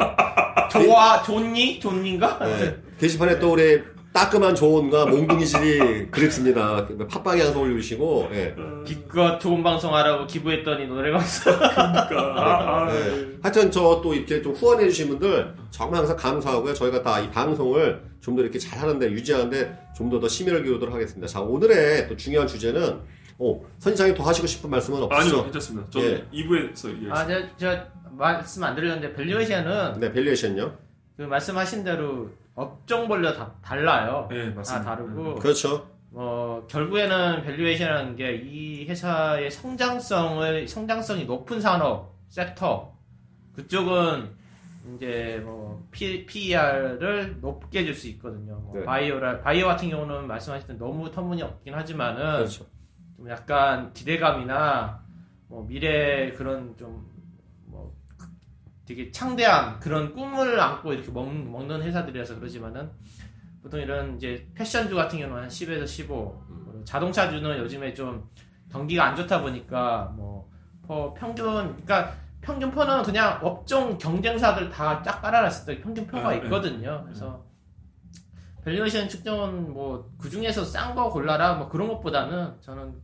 좋아, 0.71 1.23
좋니? 1.23 1.79
좋니인가? 1.81 2.39
예, 2.43 2.77
게시판에 2.99 3.39
또 3.39 3.53
우리 3.53 3.81
따끔한 4.13 4.55
조언과 4.55 5.07
몽둥이질이 5.07 6.11
그립습니다. 6.11 6.87
팟빵에 7.09 7.43
항상 7.43 7.61
올려주시고, 7.63 8.31
예. 8.33 8.55
기껏 8.85 9.39
좋은 9.39 9.63
방송 9.63 9.95
하라고 9.95 10.27
기부했더니 10.27 10.87
노래방송. 10.87 11.53
그러니까. 11.53 12.35
아, 12.37 12.83
아, 12.87 12.93
네. 12.93 13.27
하여튼 13.43 13.71
저 13.71 14.01
또 14.03 14.15
이렇게 14.15 14.41
좀 14.43 14.53
후원해 14.55 14.89
주신 14.89 15.09
분들 15.09 15.55
정말 15.71 16.01
항상 16.01 16.17
감사하고요. 16.17 16.73
저희가 16.75 17.03
다 17.03 17.21
이 17.21 17.31
방송을 17.31 18.01
좀 18.21 18.35
더 18.37 18.43
이렇게 18.43 18.59
잘하는데 18.59 19.11
유지하는데 19.13 19.79
좀 19.97 20.09
더 20.11 20.19
더 20.19 20.27
심혈을 20.29 20.65
기울도록 20.65 20.95
하겠습니다. 20.95 21.27
자 21.29 21.41
오늘의 21.41 22.09
또 22.09 22.17
중요한 22.17 22.49
주제는 22.49 22.99
어, 23.39 23.61
선지장이 23.79 24.15
더 24.15 24.23
하시고 24.25 24.47
싶은 24.47 24.71
말씀은 24.71 24.99
아니요, 24.99 25.09
없으시죠? 25.15 25.43
괜찮습니다. 25.45 25.91
저는 25.91 26.09
예. 26.09 26.39
2부에서 26.39 26.89
얘기했습니다. 26.91 27.15
아, 27.19 27.27
저, 27.27 27.57
저, 27.57 27.87
말씀 28.13 28.65
안 28.65 28.75
드렸는데, 28.75 29.13
밸류에이션은 29.15 30.01
네 30.01 30.11
밸류에이션요. 30.13 30.75
그 31.19 31.23
말씀하신 31.23 31.85
대로 31.85 32.31
업종별로 32.55 33.35
다 33.35 33.53
달라요. 33.63 34.27
네, 34.31 34.49
다 34.51 34.57
맞습니다. 34.57 34.85
다르고, 34.97 35.35
그렇죠. 35.37 35.87
뭐, 36.11 36.67
결국에는 36.67 37.43
valuation이라는 37.43 38.17
게 38.17 38.43
이 38.43 38.87
회사의 38.89 39.51
성장성을, 39.51 40.67
성장성이 40.69 41.27
높은 41.27 41.61
산업, 41.61 42.15
섹터, 42.29 42.95
그쪽은 43.55 44.31
이제 44.97 45.41
뭐, 45.45 45.87
P, 45.91 46.25
PER을 46.25 47.39
높게 47.43 47.85
줄 47.85 47.95
수 47.95 48.09
있거든요. 48.09 48.55
뭐 48.61 48.77
네. 48.79 48.85
바이오라, 48.85 49.41
바이오 49.43 49.67
같은 49.67 49.91
경우는 49.91 50.27
말씀하셨던 50.27 50.79
너무 50.79 51.11
터무니없긴 51.11 51.75
하지만은, 51.75 52.37
그렇죠. 52.37 52.65
좀 53.27 53.31
약간 53.31 53.93
기대감이나 53.93 55.01
뭐 55.49 55.67
미래 55.67 56.33
그런 56.33 56.77
좀 56.77 57.05
뭐 57.67 57.93
되게 58.87 59.11
창대한 59.11 59.81
그런 59.81 60.15
꿈을 60.15 60.59
안고 60.61 60.93
이렇게 60.93 61.11
먹, 61.11 61.29
먹는 61.29 61.83
회사들이라서 61.83 62.37
그러지만은 62.37 62.89
보통 63.61 63.81
이런 63.81 64.17
이제 64.17 64.47
패션주 64.55 64.95
같은 64.95 65.19
경우는 65.19 65.43
한 65.43 65.49
10에서 65.49 65.85
15 65.87 66.45
그리고 66.47 66.85
자동차주는 66.85 67.59
요즘에 67.59 67.93
좀 67.93 68.29
경기가 68.71 69.05
안 69.07 69.17
좋다 69.17 69.43
보니까 69.43 70.13
뭐퍼 70.17 71.15
평균 71.15 71.45
그러니까 71.85 72.15
평균 72.41 72.71
퍼는 72.71 73.03
그냥 73.03 73.41
업종 73.43 73.99
경쟁사들 73.99 74.71
다 74.71 75.03
쫙 75.03 75.21
깔아놨을 75.21 75.67
때 75.67 75.81
평균 75.83 76.07
표가 76.07 76.29
아, 76.29 76.31
네. 76.31 76.37
있거든요. 76.45 77.03
그래서 77.05 77.45
valuation 78.65 79.09
측정은 79.09 79.73
뭐 79.73 80.13
그 80.17 80.31
중에서 80.31 80.65
싼 80.65 80.95
거 80.95 81.11
골라라 81.11 81.55
뭐 81.55 81.69
그런 81.69 81.89
것보다는 81.89 82.61
저는 82.61 82.95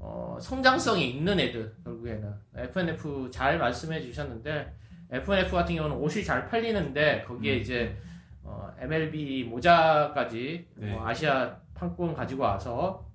어, 0.00 0.38
성장성이 0.40 1.10
있는 1.10 1.38
애들 1.38 1.74
결국에는 1.84 2.34
FNF 2.56 3.30
잘 3.30 3.58
말씀해 3.58 4.00
주셨는데 4.00 4.74
FNF 5.10 5.52
같은 5.52 5.76
경우는 5.76 5.96
옷이 5.96 6.24
잘 6.24 6.48
팔리는데 6.48 7.24
거기에 7.24 7.56
음. 7.56 7.60
이제 7.60 7.96
어, 8.42 8.72
MLB 8.78 9.44
모자까지 9.44 10.68
네. 10.76 10.94
어, 10.94 11.04
아시아 11.06 11.54
판권 11.74 12.14
가지고 12.14 12.44
와서 12.44 13.06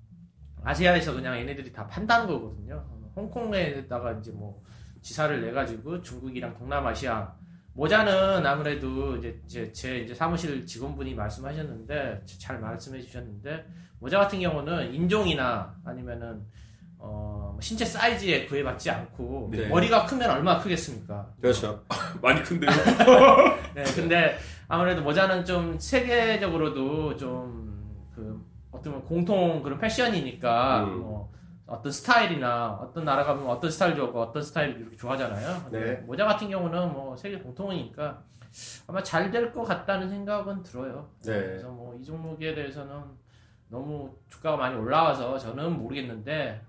아시아에서 0.64 1.14
그냥 1.14 1.36
얘네들이 1.38 1.72
다 1.74 1.88
판다는 1.88 2.28
거거든요. 2.28 2.76
어, 2.76 3.12
홍콩에다가 3.16 4.14
이제 4.14 4.32
뭐 4.32 4.62
지사를 5.02 5.42
내 5.42 5.52
가지고 5.52 6.00
중국이랑 6.02 6.56
동남아시아 6.56 7.34
모자는 7.74 8.46
아무래도 8.46 9.18
이제 9.18 9.42
제, 9.48 9.72
제 9.72 10.00
이제 10.00 10.14
사무실 10.14 10.66
직원분이 10.66 11.16
말씀하셨는데 11.16 12.22
잘 12.40 12.60
말씀해 12.60 13.02
주셨는데 13.02 13.66
모자 14.00 14.20
같은 14.20 14.40
경우는 14.40 14.94
인종이나 14.94 15.76
아니면은 15.84 16.46
어, 17.08 17.58
신체 17.62 17.86
사이즈에 17.86 18.46
구애받지 18.48 18.90
않고 18.90 19.50
네. 19.52 19.68
머리가 19.68 20.06
크면 20.06 20.30
얼마나 20.30 20.60
크겠습니까? 20.60 21.28
그렇죠. 21.40 21.84
많이 22.22 22.42
큰데요. 22.42 22.72
네, 23.76 23.84
근데 23.96 24.38
아무래도 24.68 25.02
모자는 25.04 25.46
좀 25.46 25.78
세계적으로도 25.80 27.16
좀 27.16 27.66
그 28.16 28.42
어떤 28.72 29.04
공통 29.04 29.62
그런 29.62 29.78
패션이니까 29.78 30.86
음. 30.86 31.00
뭐 31.02 31.30
어떤 31.68 31.92
스타일이나 31.92 32.80
어떤 32.82 33.04
나라 33.04 33.26
가면 33.26 33.46
어떤 33.48 33.70
스타일 33.70 33.94
좋아하고 33.96 34.22
어떤 34.22 34.42
스타일 34.42 34.78
이렇게 34.80 34.96
좋아하잖아요. 34.96 35.66
네. 35.72 35.96
모자 36.06 36.24
같은 36.26 36.50
경우는 36.50 36.94
뭐 36.94 37.18
세계 37.18 37.38
공통이니까 37.40 38.22
아마 38.88 39.04
잘 39.04 39.32
될 39.32 39.52
것 39.52 39.64
같다는 39.66 40.08
생각은 40.10 40.64
들어요. 40.64 41.10
네. 41.26 41.34
그래서 41.34 41.68
뭐 41.70 41.94
이 42.00 42.04
종목에 42.06 42.56
대해서는 42.56 43.02
너무 43.68 44.10
주가가 44.30 44.56
많이 44.56 44.78
올라와서 44.78 45.38
저는 45.38 45.78
모르겠는데 45.78 46.62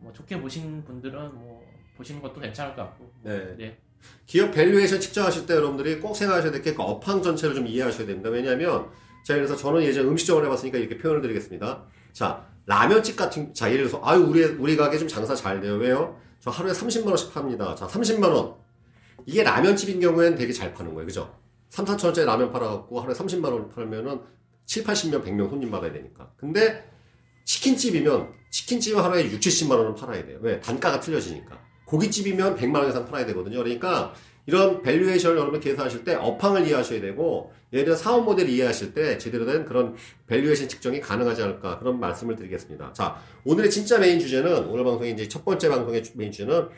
뭐, 0.00 0.10
뭐 0.10 0.12
좋게 0.12 0.40
보신 0.40 0.82
분들은 0.84 1.34
뭐 1.34 1.62
보시는 1.96 2.20
것도 2.22 2.40
괜찮을 2.40 2.74
것 2.74 2.82
같고. 2.82 3.12
네. 3.22 3.56
네. 3.56 3.78
기업 4.26 4.52
valuation 4.52 4.98
측정하실 5.00 5.44
때 5.46 5.54
여러분들이 5.54 6.00
꼭 6.00 6.14
생각하셔야 6.16 6.50
될 6.50 6.62
게 6.62 6.74
그 6.74 6.82
업황 6.82 7.22
전체를 7.22 7.54
좀 7.54 7.66
이해하셔야 7.66 8.06
됩니다. 8.06 8.30
왜냐하면 8.30 8.88
자 9.24 9.34
그래서 9.34 9.54
저는 9.54 9.82
예전 9.82 10.06
음식점을 10.08 10.42
해봤으니까 10.44 10.78
이렇게 10.78 10.96
표현을 10.96 11.20
드리겠습니다. 11.20 11.84
자 12.12 12.46
라면집 12.66 13.16
같은 13.16 13.52
자 13.52 13.70
예를 13.70 13.86
들어서 13.88 14.00
아유 14.04 14.20
우리 14.20 14.42
우리 14.44 14.76
가게 14.76 14.96
좀 14.96 15.06
장사 15.06 15.34
잘 15.34 15.60
돼요. 15.60 15.74
왜요? 15.74 16.18
저 16.40 16.50
하루에 16.50 16.72
30만 16.72 17.08
원씩 17.08 17.34
팝니다. 17.34 17.74
자 17.74 17.86
30만 17.86 18.32
원 18.32 18.54
이게 19.26 19.42
라면집인 19.42 20.00
경우에는 20.00 20.38
되게 20.38 20.50
잘 20.52 20.72
파는 20.72 20.94
거예요. 20.94 21.06
그죠? 21.06 21.38
3, 21.68 21.84
4천 21.84 22.06
원짜리 22.06 22.24
라면 22.26 22.50
팔아갖고 22.50 23.00
하루에 23.00 23.14
30만 23.14 23.44
원 23.52 23.68
팔면은 23.68 24.20
7, 24.64 24.82
80명, 24.84 25.22
100명 25.24 25.50
손님 25.50 25.70
받아야 25.70 25.92
되니까. 25.92 26.32
근데 26.36 26.88
치킨집이면 27.50 28.28
치킨집은 28.50 29.02
하루에 29.02 29.24
6, 29.24 29.40
70만 29.40 29.72
원은 29.72 29.96
팔아야 29.96 30.24
돼요. 30.24 30.38
왜? 30.40 30.60
단가가 30.60 31.00
틀려지니까. 31.00 31.58
고깃집이면 31.84 32.56
100만 32.56 32.76
원 32.76 32.88
이상 32.88 33.04
팔아야 33.04 33.26
되거든요. 33.26 33.58
그러니까 33.58 34.14
이런 34.46 34.80
valuation을 34.82 35.36
여러분 35.36 35.58
계산하실 35.58 36.04
때 36.04 36.14
업황을 36.14 36.68
이해하셔야 36.68 37.00
되고 37.00 37.52
예를 37.72 37.86
들어 37.86 37.96
사업 37.96 38.24
모델을 38.24 38.50
이해하실 38.50 38.94
때 38.94 39.18
제대로 39.18 39.46
된 39.46 39.64
그런 39.64 39.96
valuation 40.28 40.68
측정이 40.68 41.00
가능하지 41.00 41.42
않을까 41.42 41.80
그런 41.80 41.98
말씀을 41.98 42.36
드리겠습니다. 42.36 42.92
자, 42.92 43.20
오늘의 43.44 43.68
진짜 43.70 43.98
메인 43.98 44.20
주제는 44.20 44.66
오늘 44.66 44.84
방송의 44.84 45.12
이제 45.12 45.26
첫 45.26 45.44
번째 45.44 45.68
방송의 45.70 46.04
메인 46.14 46.30
주제는 46.30 46.68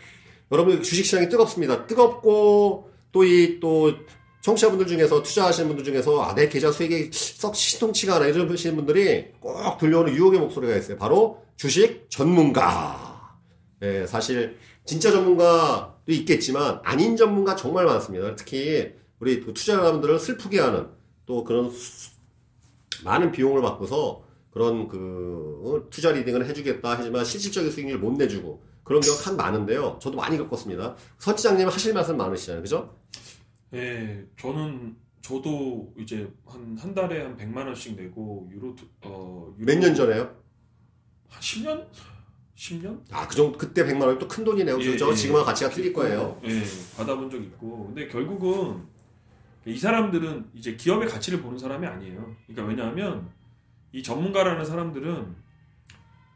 여러분 0.50 0.82
주식 0.82 1.04
시장이 1.04 1.28
뜨겁습니다. 1.28 1.86
뜨겁고 1.86 2.90
또 3.12 3.24
이또 3.24 3.92
청취자분들 4.42 4.86
중에서 4.88 5.22
투자하시는 5.22 5.68
분들 5.68 5.84
중에서 5.84 6.20
아, 6.22 6.34
내 6.34 6.48
계좌 6.48 6.70
수익이 6.70 7.10
썩 7.12 7.54
시통치가 7.54 8.16
않아 8.16 8.26
이러시는 8.26 8.76
분들이 8.76 9.32
꼭 9.40 9.78
들려오는 9.78 10.12
유혹의 10.14 10.40
목소리가 10.40 10.76
있어요. 10.76 10.96
바로 10.98 11.42
주식 11.56 12.06
전문가. 12.10 13.38
예, 13.82 14.04
사실 14.06 14.58
진짜 14.84 15.10
전문가도 15.12 16.02
있겠지만 16.08 16.80
아닌 16.82 17.16
전문가 17.16 17.54
정말 17.54 17.84
많습니다. 17.86 18.34
특히 18.34 18.92
우리 19.20 19.40
그 19.40 19.54
투자자분들을 19.54 20.18
슬프게 20.18 20.58
하는 20.60 20.88
또 21.24 21.44
그런 21.44 21.70
수- 21.70 22.10
많은 23.04 23.30
비용을 23.30 23.62
받고서 23.62 24.24
그런 24.50 24.88
그 24.88 25.60
어, 25.64 25.88
투자 25.88 26.10
리딩을 26.10 26.46
해주겠다 26.46 26.96
하지만 26.98 27.24
실질적인 27.24 27.70
수익률을 27.70 28.00
못 28.00 28.12
내주고 28.18 28.62
그런 28.82 29.00
경우가 29.00 29.22
참 29.22 29.36
많은데요. 29.36 29.98
저도 30.02 30.16
많이 30.16 30.36
겪었습니다. 30.36 30.96
서지장님 31.20 31.68
하실 31.68 31.94
말씀 31.94 32.16
많으시잖아요. 32.16 32.62
그죠? 32.62 32.92
예, 33.74 34.24
저는 34.38 34.96
저도 35.20 35.94
이제 35.98 36.30
한 36.46 36.76
한 36.78 36.94
달에 36.94 37.22
한 37.22 37.36
100만 37.36 37.66
원씩 37.66 37.96
내고 37.96 38.48
유료 38.52 38.74
투- 38.74 38.86
어 39.02 39.54
유료 39.58 39.66
몇년 39.66 39.94
전에요? 39.94 40.22
한 41.28 41.40
10년? 41.40 41.86
10년? 42.56 43.00
아, 43.10 43.26
그 43.26 43.34
정도, 43.34 43.56
그때 43.58 43.84
100만 43.84 44.02
원이 44.02 44.18
또 44.18 44.28
큰 44.28 44.44
돈이네요. 44.44 44.78
예, 44.80 44.96
저 44.96 45.10
예. 45.10 45.14
지금과 45.14 45.44
가치가 45.44 45.70
틀릴 45.70 45.92
거예요. 45.92 46.40
예, 46.44 46.62
받아본 46.96 47.30
적 47.30 47.42
있고. 47.42 47.86
근데 47.86 48.08
결국은 48.08 48.82
이 49.64 49.76
사람들은 49.76 50.50
이제 50.54 50.76
기업의 50.76 51.08
가치를 51.08 51.40
보는 51.40 51.56
사람이 51.58 51.86
아니에요. 51.86 52.36
그러니까 52.46 52.68
왜냐하면 52.68 53.30
이 53.92 54.02
전문가라는 54.02 54.64
사람들은 54.64 55.34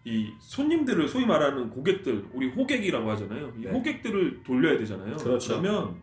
이 0.04 0.32
손님들을 0.40 1.08
소위 1.08 1.26
말하는 1.26 1.68
고객들, 1.70 2.28
우리 2.32 2.48
호객이라고 2.50 3.10
하잖아요. 3.10 3.52
이 3.58 3.62
네. 3.62 3.70
호객들을 3.72 4.44
돌려야 4.44 4.78
되잖아요. 4.78 5.16
그렇죠. 5.16 5.60
그러면 5.60 6.00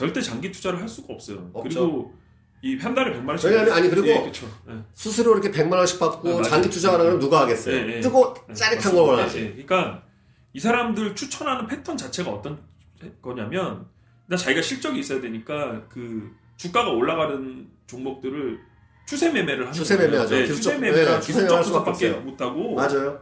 절대 0.00 0.22
장기 0.22 0.50
투자를 0.50 0.80
할 0.80 0.88
수가 0.88 1.12
없어요. 1.12 1.50
없죠. 1.52 1.62
그리고 1.62 2.14
이한 2.62 2.94
달에 2.94 3.12
100만 3.18 3.28
원씩 3.28 3.50
왜냐하면, 3.50 3.74
아니, 3.74 3.90
그리고 3.90 4.06
예, 4.08 4.18
그렇죠. 4.20 4.46
예. 4.70 4.74
스스로 4.94 5.32
이렇게 5.36 5.50
100만 5.50 5.74
원씩 5.74 6.00
받고 6.00 6.38
아. 6.38 6.42
장기 6.42 6.70
투자하는 6.70 7.04
건 7.04 7.18
누가 7.18 7.42
하겠어요? 7.42 7.74
예, 7.76 7.96
예. 7.96 8.00
뜨고 8.00 8.32
네, 8.48 8.54
짜릿한. 8.54 8.94
걸 8.94 9.02
원하지. 9.02 9.38
예, 9.38 9.42
예. 9.42 9.50
그러니까 9.62 10.02
이 10.54 10.60
사람들 10.60 11.14
추천하는 11.14 11.66
패턴 11.66 11.98
자체가 11.98 12.30
어떤 12.30 12.58
거냐면 13.20 13.84
일단 14.26 14.38
자기가 14.38 14.62
실적이 14.62 15.00
있어야 15.00 15.20
되니까 15.20 15.82
그 15.90 16.30
주가가 16.56 16.88
올라가는 16.90 17.68
종목들을 17.86 18.58
추세 19.06 19.30
매매를 19.30 19.64
하는 19.64 19.72
추세. 19.74 19.98
매매하죠. 19.98 20.34
네, 20.34 20.46
추세 20.46 20.54
네, 20.54 20.56
추세 20.56 20.78
매매할 20.78 21.20
기술적 21.20 21.62
수밖에 21.66 21.90
분석밖에. 21.90 22.10
못 22.24 22.40
하고 22.40 22.74
맞아요. 22.74 23.20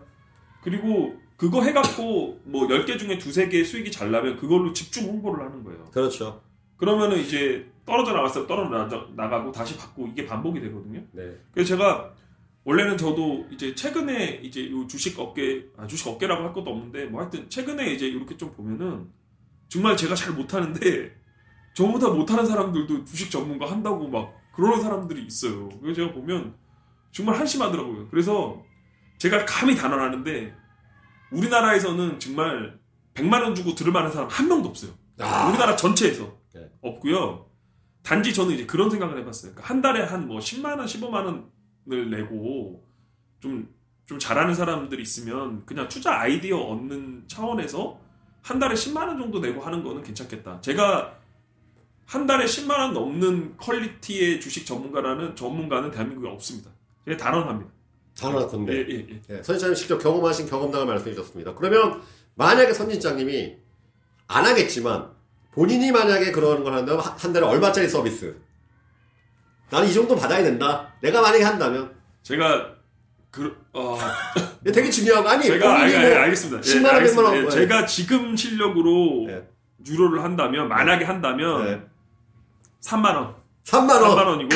그리고 0.63 1.17
그거 1.37 1.63
해갖고 1.63 2.41
뭐 2.45 2.69
10개 2.69 2.97
중에 2.97 3.19
두세 3.19 3.49
개 3.49 3.65
수익이 3.65 3.91
잘 3.91 4.13
나면 4.13 4.37
그걸로 4.37 4.73
집중 4.73 5.07
홍보를 5.07 5.45
하는 5.45 5.65
거예요. 5.65 5.85
그렇죠. 5.93 6.41
그러면은 6.79 7.19
이제 7.19 7.71
떨어져 7.85 8.13
나갔어요. 8.13 8.47
떨어져 8.47 8.71
나가- 8.71 9.07
나가고 9.15 9.53
다시 9.53 9.77
받고 9.77 10.07
이게 10.09 10.25
반복이 10.25 10.61
되거든요. 10.61 11.03
네. 11.13 11.37
그래서 11.53 11.69
제가 11.77 12.15
원래는 12.65 12.97
저도 12.97 13.47
이제 13.51 13.75
최근에 13.75 14.41
이제 14.43 14.71
요 14.71 14.87
주식 14.87 15.19
업계 15.19 15.67
아 15.77 15.87
주식 15.87 16.07
업계라고 16.09 16.45
할 16.45 16.53
것도 16.53 16.71
없는데 16.71 17.07
뭐 17.07 17.21
하여튼 17.21 17.49
최근에 17.51 17.93
이제 17.93 18.07
이렇게 18.07 18.37
좀 18.37 18.53
보면은 18.53 19.09
정말 19.69 19.97
제가 19.97 20.15
잘 20.15 20.33
못하는데 20.35 21.17
저보다 21.75 22.09
못하는 22.11 22.47
사람들도 22.47 23.05
주식 23.05 23.31
전문가 23.31 23.71
한다고 23.71 24.09
막 24.09 24.35
그러는 24.55 24.81
사람들이 24.83 25.25
있어요. 25.25 25.69
그래서 25.81 26.01
제가 26.03 26.13
보면 26.13 26.55
정말 27.13 27.37
한심하더라고요. 27.39 28.09
그래서 28.09 28.63
제가 29.19 29.45
감히 29.47 29.75
단언하는데 29.77 30.55
우리나라에서는 31.33 32.21
정말 32.21 32.79
100만 33.15 33.43
원 33.43 33.55
주고 33.55 33.75
들을 33.75 33.93
만한 33.93 34.13
사람 34.13 34.29
한 34.29 34.47
명도 34.49 34.69
없어요. 34.69 34.93
아, 35.21 35.49
우리나라 35.49 35.75
전체에서 35.75 36.25
네. 36.25 36.38
없고요. 36.89 37.47
단지 38.03 38.33
저는 38.33 38.55
이제 38.55 38.67
그런 38.67 38.91
생각을 38.91 39.19
해봤어요. 39.19 39.53
그러니까 39.53 39.69
한 39.69 39.83
달에 39.83 40.03
한 40.03 40.27
뭐 40.27 40.39
10만 40.39 40.79
원, 40.79 40.87
15만 40.87 41.45
원을 41.87 42.11
내고 42.11 42.85
좀, 43.41 43.69
좀 44.07 44.19
잘하는 44.19 44.55
사람들이 44.55 45.03
있으면 45.03 45.65
그냥 45.67 45.89
투자 45.89 46.19
아이디어 46.19 46.59
얻는 46.59 47.25
차원에서 47.29 48.01
한 48.43 48.59
달에 48.59 48.75
10만 48.75 49.09
원 49.09 49.19
정도 49.19 49.41
내고 49.41 49.61
하는 49.61 49.83
거는 49.85 50.03
괜찮겠다. 50.03 50.61
제가 50.61 51.19
한 52.07 52.27
달에 52.27 52.47
10만 52.47 52.71
원 52.79 52.95
넘는 52.95 53.57
quality의 53.59 54.41
주식 54.41 54.65
전문가라는 54.65 55.37
전문가는 55.37 55.91
대한민국에 55.91 56.29
없습니다. 56.29 56.71
제가 57.05 57.17
단언합니다. 57.19 57.71
단어 58.19 58.47
건데. 58.49 58.73
예, 58.73 58.79
예, 58.89 59.07
예. 59.11 59.21
네, 59.29 59.43
선진장님 59.43 59.75
직접 59.75 59.99
경험하신 59.99 60.49
경험담을 60.49 60.87
말씀해 60.87 61.15
주셨습니다. 61.15 61.55
그러면 61.55 62.03
만약에 62.35 62.73
선진장님이 62.73 63.57
안 64.27 64.45
하겠지만 64.47 65.11
본인이 65.59 65.91
만약에 65.91 66.31
그런 66.31 66.63
걸 66.63 66.73
한다면 66.73 67.01
한- 67.03 67.19
한 67.19 67.33
달에 67.33 67.45
얼마짜리 67.45 67.89
서비스? 67.89 68.33
나는 69.71 69.89
이 69.89 69.93
정도 69.93 70.15
받아야 70.15 70.41
된다. 70.41 70.95
내가 71.01 71.21
만약에 71.21 71.43
한다면 71.43 71.93
제가 72.23 72.77
그, 73.33 73.61
어, 73.73 73.99
되게 74.73 74.89
중요하고 74.89 75.29
아니 75.29 75.45
제가 75.47 75.81
알, 75.81 75.93
알, 75.97 76.11
뭐 76.11 76.19
알겠습니다. 76.21 76.61
10만 76.61 76.85
원, 76.87 76.95
알겠습니다. 76.95 77.23
100만 77.31 77.35
원. 77.35 77.37
예, 77.39 77.43
네. 77.43 77.51
제가 77.51 77.87
지금 77.87 78.37
실력으로 78.37 79.25
네. 79.27 79.49
유로를 79.85 80.23
한다면 80.23 80.69
만약에 80.69 81.05
한다면 81.05 81.65
네. 81.65 81.83
3만 82.81 83.17
원, 83.17 83.35
3만 83.65 84.01
원. 84.01 84.17
3만 84.17 84.27
원이고 84.29 84.51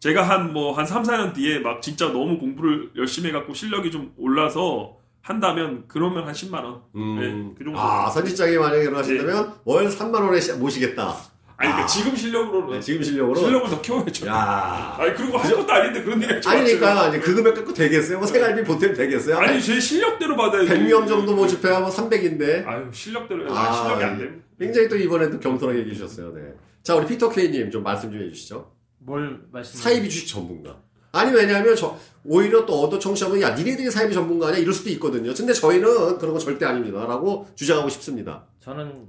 제가 0.00 0.22
한뭐 0.26 0.72
한 0.72 0.86
3, 0.86 1.02
4년 1.02 1.34
뒤에 1.34 1.58
막 1.58 1.82
진짜 1.82 2.06
너무 2.06 2.38
공부를 2.38 2.92
열심히 2.96 3.28
해 3.28 3.32
갖고 3.32 3.52
실력이 3.52 3.90
좀 3.90 4.14
올라서 4.16 4.96
한다면 5.26 5.82
그러면 5.88 6.24
한 6.24 6.32
10만 6.32 6.54
원. 6.62 6.82
음. 6.94 7.18
네, 7.18 7.54
그 7.58 7.64
정도. 7.64 7.80
아, 7.80 8.08
선진장이 8.08 8.56
만약에 8.58 8.84
그러신다면 8.84 9.54
월 9.64 9.88
3만 9.88 10.14
원에 10.14 10.38
시- 10.40 10.52
모시겠다. 10.52 11.16
아니 11.58 11.68
그러니까 11.70 11.82
아. 11.82 11.86
지금 11.86 12.14
실력으로는 12.14 12.70
네, 12.74 12.80
지금 12.80 13.02
실력으로. 13.02 13.34
실력을 13.40 13.68
더 13.70 13.80
키워야죠. 13.82 14.26
야. 14.28 14.94
아니 15.00 15.14
그리고 15.14 15.36
할 15.38 15.50
것도 15.52 15.72
아닌데 15.72 16.02
그런 16.04 16.22
얘기 16.22 16.32
하지 16.32 16.48
아니니까. 16.48 17.02
아니 17.06 17.18
그 17.18 17.34
금액 17.34 17.54
갖고 17.54 17.72
되겠어요? 17.74 18.18
뭐 18.18 18.26
생활비 18.26 18.62
보태면 18.62 18.94
되겠어요? 18.94 19.36
아니 19.38 19.60
제 19.60 19.80
실력대로 19.80 20.36
받아야지. 20.36 20.68
100명 20.70 21.08
정도 21.08 21.34
모집해야 21.34 21.80
뭐 21.80 21.88
300인데. 21.90 22.64
아유 22.64 22.88
실력대로 22.92 23.52
아, 23.52 23.58
아, 23.58 23.72
실력이 23.72 24.04
안 24.04 24.14
예. 24.20 24.24
됩니다. 24.24 24.44
굉장히 24.60 24.88
또 24.88 24.96
이번에도 24.96 25.40
겸손하게 25.40 25.80
얘기해 25.80 25.94
주셨어요. 25.96 26.32
네. 26.34 26.42
자, 26.84 26.94
우리 26.94 27.06
피터 27.06 27.30
케이님 27.30 27.70
좀 27.72 27.82
말씀 27.82 28.12
좀 28.12 28.20
해주시죠. 28.22 28.70
뭘 29.00 29.40
말씀? 29.50 29.80
사이비 29.80 30.08
주식 30.08 30.28
전문가. 30.28 30.76
아니, 31.16 31.32
왜냐하면 31.32 31.74
저, 31.76 31.96
오히려 32.24 32.64
또 32.66 32.82
어떤 32.82 32.98
청취자분이 33.00 33.42
야, 33.42 33.54
니네들이 33.54 33.90
사이비 33.90 34.12
전문가 34.14 34.48
아니야? 34.48 34.58
이럴 34.58 34.72
수도 34.72 34.90
있거든요. 34.90 35.32
근데 35.34 35.52
저희는 35.52 36.18
그런 36.18 36.32
거 36.34 36.38
절대 36.38 36.64
아닙니다. 36.66 37.06
라고 37.06 37.46
주장하고 37.54 37.88
싶습니다. 37.88 38.44
저는 38.60 39.08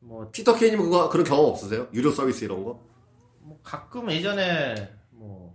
뭐, 0.00 0.28
피터 0.30 0.54
케이님 0.56 0.78
그거, 0.80 1.08
그런 1.08 1.24
경험 1.24 1.46
없으세요? 1.46 1.88
유료 1.92 2.10
서비스 2.10 2.44
이런 2.44 2.64
거? 2.64 2.80
뭐 3.40 3.58
가끔 3.62 4.10
예전에 4.10 4.90
뭐 5.10 5.54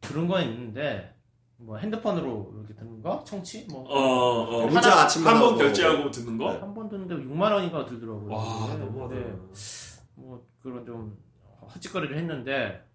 들은 0.00 0.26
건 0.26 0.42
있는데 0.42 1.14
뭐 1.56 1.76
핸드폰으로 1.76 2.52
이렇게 2.56 2.74
듣는 2.74 3.02
거 3.02 3.22
청취 3.26 3.66
뭐한번 3.68 3.96
어, 3.96 4.62
어. 4.62 4.66
문자 4.66 4.90
하나- 4.92 5.02
아침마다 5.02 5.36
한번 5.36 5.54
오고. 5.54 5.58
결제하고 5.62 6.10
듣는 6.10 6.38
거? 6.38 6.52
듣는데 6.88 7.14
6만 7.16 7.52
원인가 7.52 7.84
들더라고요. 7.84 8.32
와 8.32 8.68
근데, 8.68 8.84
너무하다. 8.84 9.14
네, 9.16 9.32
뭐 10.14 10.46
그런 10.62 10.86
좀 10.86 11.18
헛짓거리를 11.74 12.16
했는데 12.16 12.87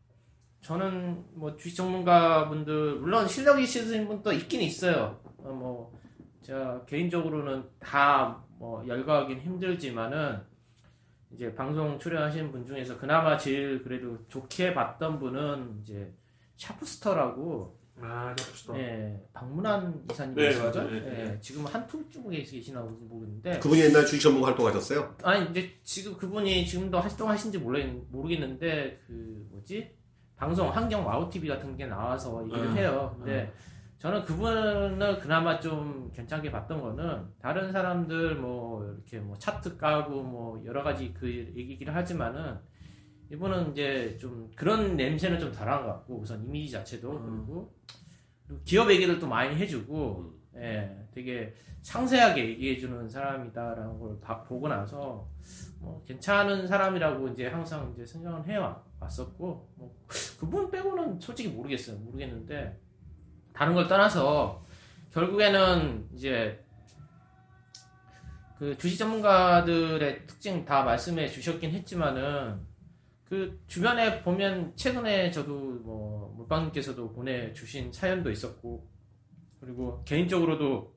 저는 0.63 1.23
뭐 1.33 1.55
주식 1.55 1.75
전문가 1.75 2.47
분들 2.49 2.95
물론 2.95 3.27
실력이 3.27 3.63
있으신 3.63 4.07
분도 4.07 4.31
있긴 4.31 4.61
있어요. 4.61 5.19
어, 5.37 5.51
뭐 5.51 5.99
제가 6.41 6.85
개인적으로는 6.85 7.63
다 7.79 8.43
뭐 8.63 8.81
열거하긴 8.87 9.41
힘들지만은 9.41 10.39
이제 11.31 11.53
방송 11.53 11.99
출연하시는 11.99 12.49
분 12.49 12.65
중에서 12.65 12.97
그나마 12.97 13.37
제일 13.37 13.83
그래도 13.83 14.17
좋게 14.29 14.73
봤던 14.73 15.19
분은 15.19 15.79
이제 15.81 16.13
샤프스터라고 16.55 17.77
아, 18.01 18.33
잡시다. 18.37 18.77
예, 18.79 19.21
박문환 19.33 20.05
이사님 20.09 20.35
네? 20.35 20.57
맞아요. 20.57 20.89
예, 20.93 21.31
예, 21.33 21.39
지금 21.41 21.65
한툴 21.65 22.09
쪽에 22.09 22.41
계시나 22.41 22.79
모르겠는데 22.81 23.59
그분이 23.59 23.81
옛날 23.81 24.05
주식 24.05 24.21
전문가 24.21 24.47
활동하셨어요? 24.47 25.17
아니 25.23 25.49
이제 25.49 25.77
지금 25.83 26.15
그분이 26.17 26.65
지금도 26.65 26.99
활동하신지 26.99 27.57
모르겠는데 27.57 28.97
그 29.05 29.45
뭐지 29.51 29.91
방송 30.35 30.69
한경 30.69 31.05
와우 31.05 31.29
TV 31.29 31.47
같은 31.47 31.75
게 31.75 31.85
나와서 31.85 32.43
얘기를 32.45 32.65
음. 32.65 32.77
해요. 32.77 33.15
근데 33.17 33.51
저는 33.99 34.23
그분을 34.23 35.19
그나마 35.19 35.59
좀 35.59 36.11
괜찮게 36.13 36.51
봤던 36.51 36.81
거는 36.81 37.25
다른 37.39 37.71
사람들 37.71 38.35
뭐 38.35 38.83
이렇게 38.85 39.19
뭐 39.19 39.37
차트 39.37 39.77
까고 39.77 40.23
뭐 40.23 40.61
여러 40.65 40.83
가지 40.83 41.13
그 41.13 41.27
얘기를 41.27 41.95
하지만은 41.95 42.59
이분은 43.31 43.71
이제 43.71 44.17
좀 44.19 44.51
그런 44.55 44.97
냄새는 44.97 45.39
좀 45.39 45.51
덜한 45.51 45.83
것 45.83 45.87
같고 45.87 46.19
우선 46.19 46.43
이미지 46.43 46.73
자체도 46.73 47.09
그리고 47.09 47.73
그리고 48.45 48.61
기업 48.65 48.91
얘기를 48.91 49.17
또 49.19 49.27
많이 49.27 49.55
해주고 49.55 50.42
예, 50.57 51.07
되게 51.13 51.53
상세하게 51.81 52.47
얘기해주는 52.49 53.09
사람이다라는 53.09 53.99
걸 53.99 54.19
봐- 54.21 54.43
보고 54.43 54.67
나서 54.67 55.27
뭐 55.79 56.03
괜찮은 56.07 56.67
사람이라고 56.67 57.27
이제 57.29 57.47
항상 57.47 57.91
이제 57.93 58.05
생각을 58.05 58.47
해 58.47 58.57
왔었고 58.99 59.67
뭐 59.75 59.95
그분 60.39 60.69
빼고는 60.71 61.19
솔직히 61.19 61.49
모르겠어요. 61.49 61.97
모르겠는데 61.97 62.79
다른 63.51 63.73
걸 63.73 63.87
떠나서 63.87 64.63
결국에는 65.11 66.07
이제 66.13 66.63
그 68.57 68.77
주식 68.77 68.97
전문가들의 68.97 70.25
특징 70.27 70.63
다 70.63 70.83
말씀해 70.83 71.27
주셨긴 71.27 71.71
했지만은 71.71 72.61
그 73.25 73.61
주변에 73.67 74.21
보면 74.21 74.75
최근에 74.75 75.31
저도 75.31 75.53
뭐 75.83 76.33
물방님께서도 76.37 77.11
보내주신 77.13 77.91
사연도 77.91 78.29
있었고 78.31 78.87
그리고 79.63 80.03
개인적으로도 80.05 80.93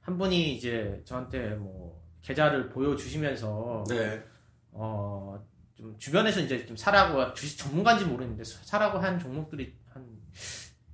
한 0.00 0.18
분이 0.18 0.54
이제 0.56 1.00
저한테 1.04 1.50
뭐 1.54 2.02
계좌를 2.22 2.68
보여주시면서 2.70 3.84
네. 3.88 4.22
어, 4.72 5.38
좀 5.74 5.96
주변에서 5.98 6.40
이제 6.40 6.64
좀 6.66 6.76
사라고 6.76 7.32
주식 7.34 7.58
전문가인지 7.58 8.04
모르겠는데 8.04 8.44
사라고 8.44 8.98
한 8.98 9.18
종목들이 9.18 9.74
한 9.86 10.06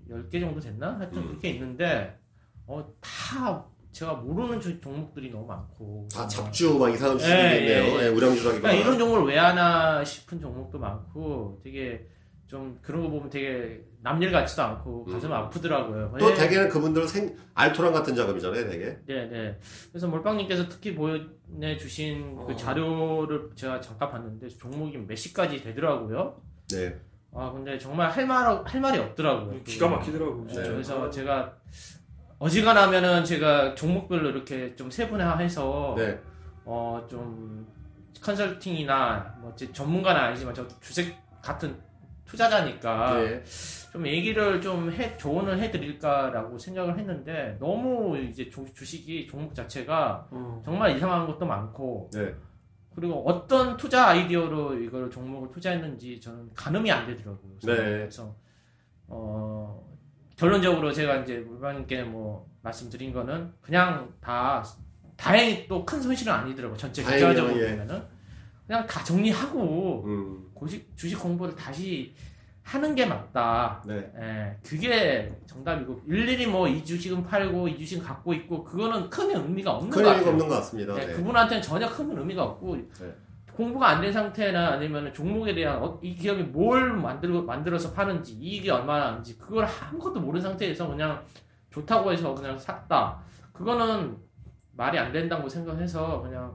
10개 0.08 0.40
정도 0.40 0.60
됐나? 0.60 0.98
하여튼 0.98 1.18
음. 1.18 1.28
그렇게 1.28 1.50
있는데 1.50 2.18
어, 2.66 2.84
다 3.00 3.64
제가 3.92 4.14
모르는 4.14 4.60
주- 4.60 4.80
종목들이 4.80 5.30
너무 5.30 5.46
많고 5.46 6.08
다. 6.12 6.26
잡주 6.26 6.76
막 6.78 6.90
이상한 6.90 7.16
주식이 7.18 7.36
예, 7.36 7.58
있네요. 7.60 7.82
예, 7.84 7.98
예. 8.00 8.02
예, 8.04 8.08
우량주라기보다. 8.08 8.60
그냥 8.60 8.76
이런 8.76 8.98
종목을 8.98 9.24
왜 9.32 9.38
하나 9.38 10.04
싶은 10.04 10.40
종목도 10.40 10.78
많고 10.78 11.60
되게 11.62 12.06
좀 12.46 12.78
그런 12.82 13.02
거 13.02 13.08
보면 13.10 13.30
되게 13.30 13.82
남일 14.02 14.30
같지도 14.30 14.62
않고 14.62 15.04
가슴 15.06 15.30
음. 15.30 15.32
아프더라고요. 15.32 16.14
또 16.18 16.30
예. 16.30 16.34
대개는 16.34 16.68
그분들 16.68 17.08
생 17.08 17.34
알토란 17.54 17.92
같은 17.92 18.14
자금이잖아요, 18.14 18.68
되게. 18.68 18.98
네, 19.06 19.26
네. 19.26 19.58
그래서 19.90 20.06
몰빵님께서 20.08 20.68
특히 20.68 20.94
보내주신 20.94 22.36
어. 22.38 22.46
그 22.46 22.54
자료를 22.56 23.50
제가 23.54 23.80
잠깐 23.80 24.10
봤는데 24.10 24.48
종목이 24.48 24.98
몇 24.98 25.16
시까지 25.16 25.62
되더라고요. 25.62 26.40
네. 26.70 27.00
아 27.32 27.50
근데 27.50 27.76
정말 27.78 28.10
할 28.10 28.26
말 28.26 28.62
할 28.64 28.80
말이 28.80 28.98
없더라고요. 28.98 29.62
기가 29.64 29.88
막히더라고요. 29.88 30.44
네, 30.46 30.52
진짜. 30.52 30.70
그래서 30.70 31.10
제가 31.10 31.52
어지간하면은 32.38 33.24
제가 33.24 33.74
종목별로 33.74 34.28
이렇게 34.30 34.76
좀 34.76 34.90
세분화해서 34.90 35.94
네. 35.96 36.20
어좀 36.64 37.66
컨설팅이나 38.20 39.34
뭐제 39.40 39.72
전문가는 39.72 40.20
아니지만 40.20 40.54
저 40.54 40.66
주식 40.80 41.14
같은 41.42 41.76
투자자니까 42.24 43.14
네. 43.22 43.42
좀 43.92 44.06
얘기를 44.06 44.60
좀 44.60 44.90
해, 44.90 45.16
조언을 45.16 45.58
해드릴까라고 45.60 46.58
생각을 46.58 46.98
했는데 46.98 47.56
너무 47.60 48.18
이제 48.18 48.48
조- 48.50 48.66
주식이 48.72 49.26
종목 49.26 49.54
자체가 49.54 50.26
어. 50.30 50.62
정말 50.64 50.96
이상한 50.96 51.26
것도 51.26 51.46
많고 51.46 52.10
네. 52.12 52.34
그리고 52.94 53.22
어떤 53.28 53.76
투자 53.76 54.08
아이디어로 54.08 54.74
이걸 54.80 55.10
종목을 55.10 55.48
투자했는지 55.50 56.20
저는 56.20 56.50
가늠이 56.54 56.90
안 56.90 57.06
되더라고요. 57.06 57.58
네. 57.62 57.74
그래서 57.76 58.34
어 59.08 59.84
결론적으로 60.36 60.92
제가 60.92 61.16
이제 61.16 61.38
물방님께 61.38 62.04
뭐 62.04 62.48
말씀드린 62.62 63.12
거는 63.12 63.52
그냥 63.60 64.12
다 64.20 64.64
다행히 65.16 65.68
또 65.68 65.84
큰 65.84 66.00
손실은 66.00 66.32
아니더라고요. 66.32 66.76
전체 66.76 67.02
결과적으로 67.02 67.56
예. 67.60 67.70
보면은 67.70 68.02
그냥 68.66 68.86
다 68.86 69.02
정리하고 69.04 70.04
음. 70.06 70.50
고식, 70.54 70.96
주식 70.96 71.18
공부를 71.18 71.54
다시 71.54 72.14
하는 72.62 72.94
게 72.94 73.04
맞다. 73.04 73.82
네. 73.86 74.10
예, 74.18 74.56
그게 74.66 75.30
정답이고 75.46 76.00
일일이 76.06 76.46
뭐 76.46 76.66
이 76.66 76.82
주식은 76.82 77.22
팔고 77.22 77.68
이 77.68 77.76
주식은 77.78 78.02
갖고 78.02 78.32
있고 78.32 78.64
그거는 78.64 79.10
큰 79.10 79.30
의미가 79.36 79.70
없는 79.72 79.90
것큰 79.90 80.02
같아요. 80.04 80.16
의미가 80.20 80.30
없는 80.30 80.48
것 80.48 80.54
같습니다. 80.56 80.94
네, 80.94 81.06
네. 81.06 81.12
그분한테는 81.12 81.62
전혀 81.62 81.86
큰 81.90 82.16
의미가 82.16 82.42
없고 82.42 82.76
네. 82.76 83.14
공부가 83.54 83.90
안 83.90 84.00
된 84.00 84.10
상태나 84.12 84.70
아니면 84.72 85.12
종목에 85.12 85.54
대한 85.54 85.80
어- 85.80 85.98
이 86.02 86.16
기업이 86.16 86.42
뭘 86.44 86.94
만들어 86.94 87.42
만들어서 87.42 87.92
파는지 87.92 88.32
이익이 88.32 88.68
얼마나 88.70 89.08
하는지 89.08 89.36
그걸 89.38 89.64
아무것도 89.66 90.18
모르는 90.20 90.40
상태에서 90.42 90.88
그냥 90.88 91.22
좋다고 91.70 92.12
해서 92.12 92.34
그냥 92.34 92.58
샀다. 92.58 93.20
그거는 93.52 94.16
말이 94.72 94.98
안 94.98 95.12
된다고 95.12 95.48
생각해서 95.48 96.22
그냥 96.22 96.52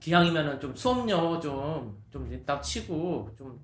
기왕이면은 0.00 0.58
좀 0.60 0.74
수업료 0.74 1.38
좀좀딱 1.40 2.62
치고 2.62 3.30
좀 3.36 3.60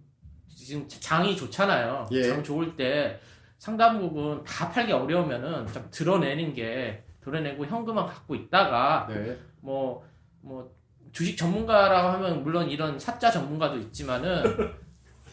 지금 0.47 0.87
장이 0.89 1.37
좋잖아요. 1.37 2.07
예. 2.13 2.23
장 2.23 2.43
좋을 2.43 2.77
때 2.77 3.19
상담국은 3.59 4.45
다 4.45 4.71
팔기 4.71 4.93
어려우면은 4.93 5.67
좀 5.69 5.89
드러내는 5.91 6.53
게 6.53 7.03
드러내고 7.21 7.67
현금만 7.67 8.07
갖고 8.07 8.35
있다가 8.35 9.07
네. 9.09 9.37
뭐, 9.61 10.05
뭐, 10.41 10.71
주식 11.13 11.37
전문가라고 11.37 12.09
하면 12.11 12.43
물론 12.43 12.69
이런 12.69 12.99
사자 12.99 13.31
전문가도 13.31 13.79
있지만은, 13.79 14.43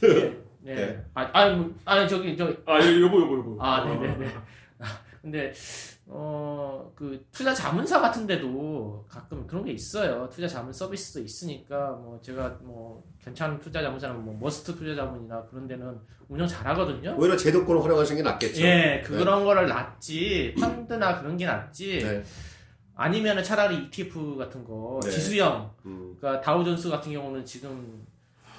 네. 0.01 0.09
네. 0.61 0.75
네. 0.75 1.05
아, 1.13 1.29
아니, 1.33 1.55
뭐, 1.57 1.75
아니, 1.85 2.07
저기, 2.09 2.35
저, 2.35 2.45
아, 2.65 2.79
요- 2.79 3.01
요거, 3.01 3.17
요거, 3.21 3.33
요거. 3.35 3.63
아, 3.63 3.83
네 3.85 3.95
네네. 3.99 4.33
아, 4.79 4.85
근데, 5.21 5.53
어, 6.05 6.91
그, 6.95 7.25
투자 7.31 7.53
자문사 7.53 8.01
같은 8.01 8.27
데도 8.27 9.05
가끔 9.07 9.47
그런 9.47 9.63
게 9.63 9.71
있어요. 9.71 10.29
투자 10.29 10.47
자문 10.47 10.73
서비스도 10.73 11.21
있으니까, 11.21 11.91
뭐, 11.91 12.19
제가 12.21 12.57
뭐, 12.61 13.03
괜찮은 13.23 13.59
투자 13.59 13.81
자문사는 13.81 14.23
뭐, 14.23 14.35
머스트 14.39 14.75
투자 14.75 14.95
자문이나 14.95 15.45
그런 15.45 15.65
데는 15.65 15.97
운영 16.27 16.45
잘 16.45 16.67
하거든요. 16.67 17.15
오히려 17.17 17.37
제도권을 17.37 17.81
활용하시는 17.83 18.21
게 18.21 18.29
낫겠죠. 18.29 18.61
예, 18.63 19.01
그런 19.05 19.45
거를 19.45 19.67
낫지, 19.67 20.55
펀드나 20.59 21.19
그런 21.21 21.37
게 21.37 21.45
낫지, 21.45 21.99
네. 22.03 22.23
아니면은 22.95 23.43
차라리 23.43 23.85
ETF 23.85 24.35
같은 24.35 24.65
거, 24.65 24.99
네. 25.03 25.09
지수형, 25.09 25.71
음. 25.85 26.15
그러니까 26.19 26.41
다우존스 26.41 26.89
같은 26.89 27.13
경우는 27.13 27.45
지금 27.45 28.05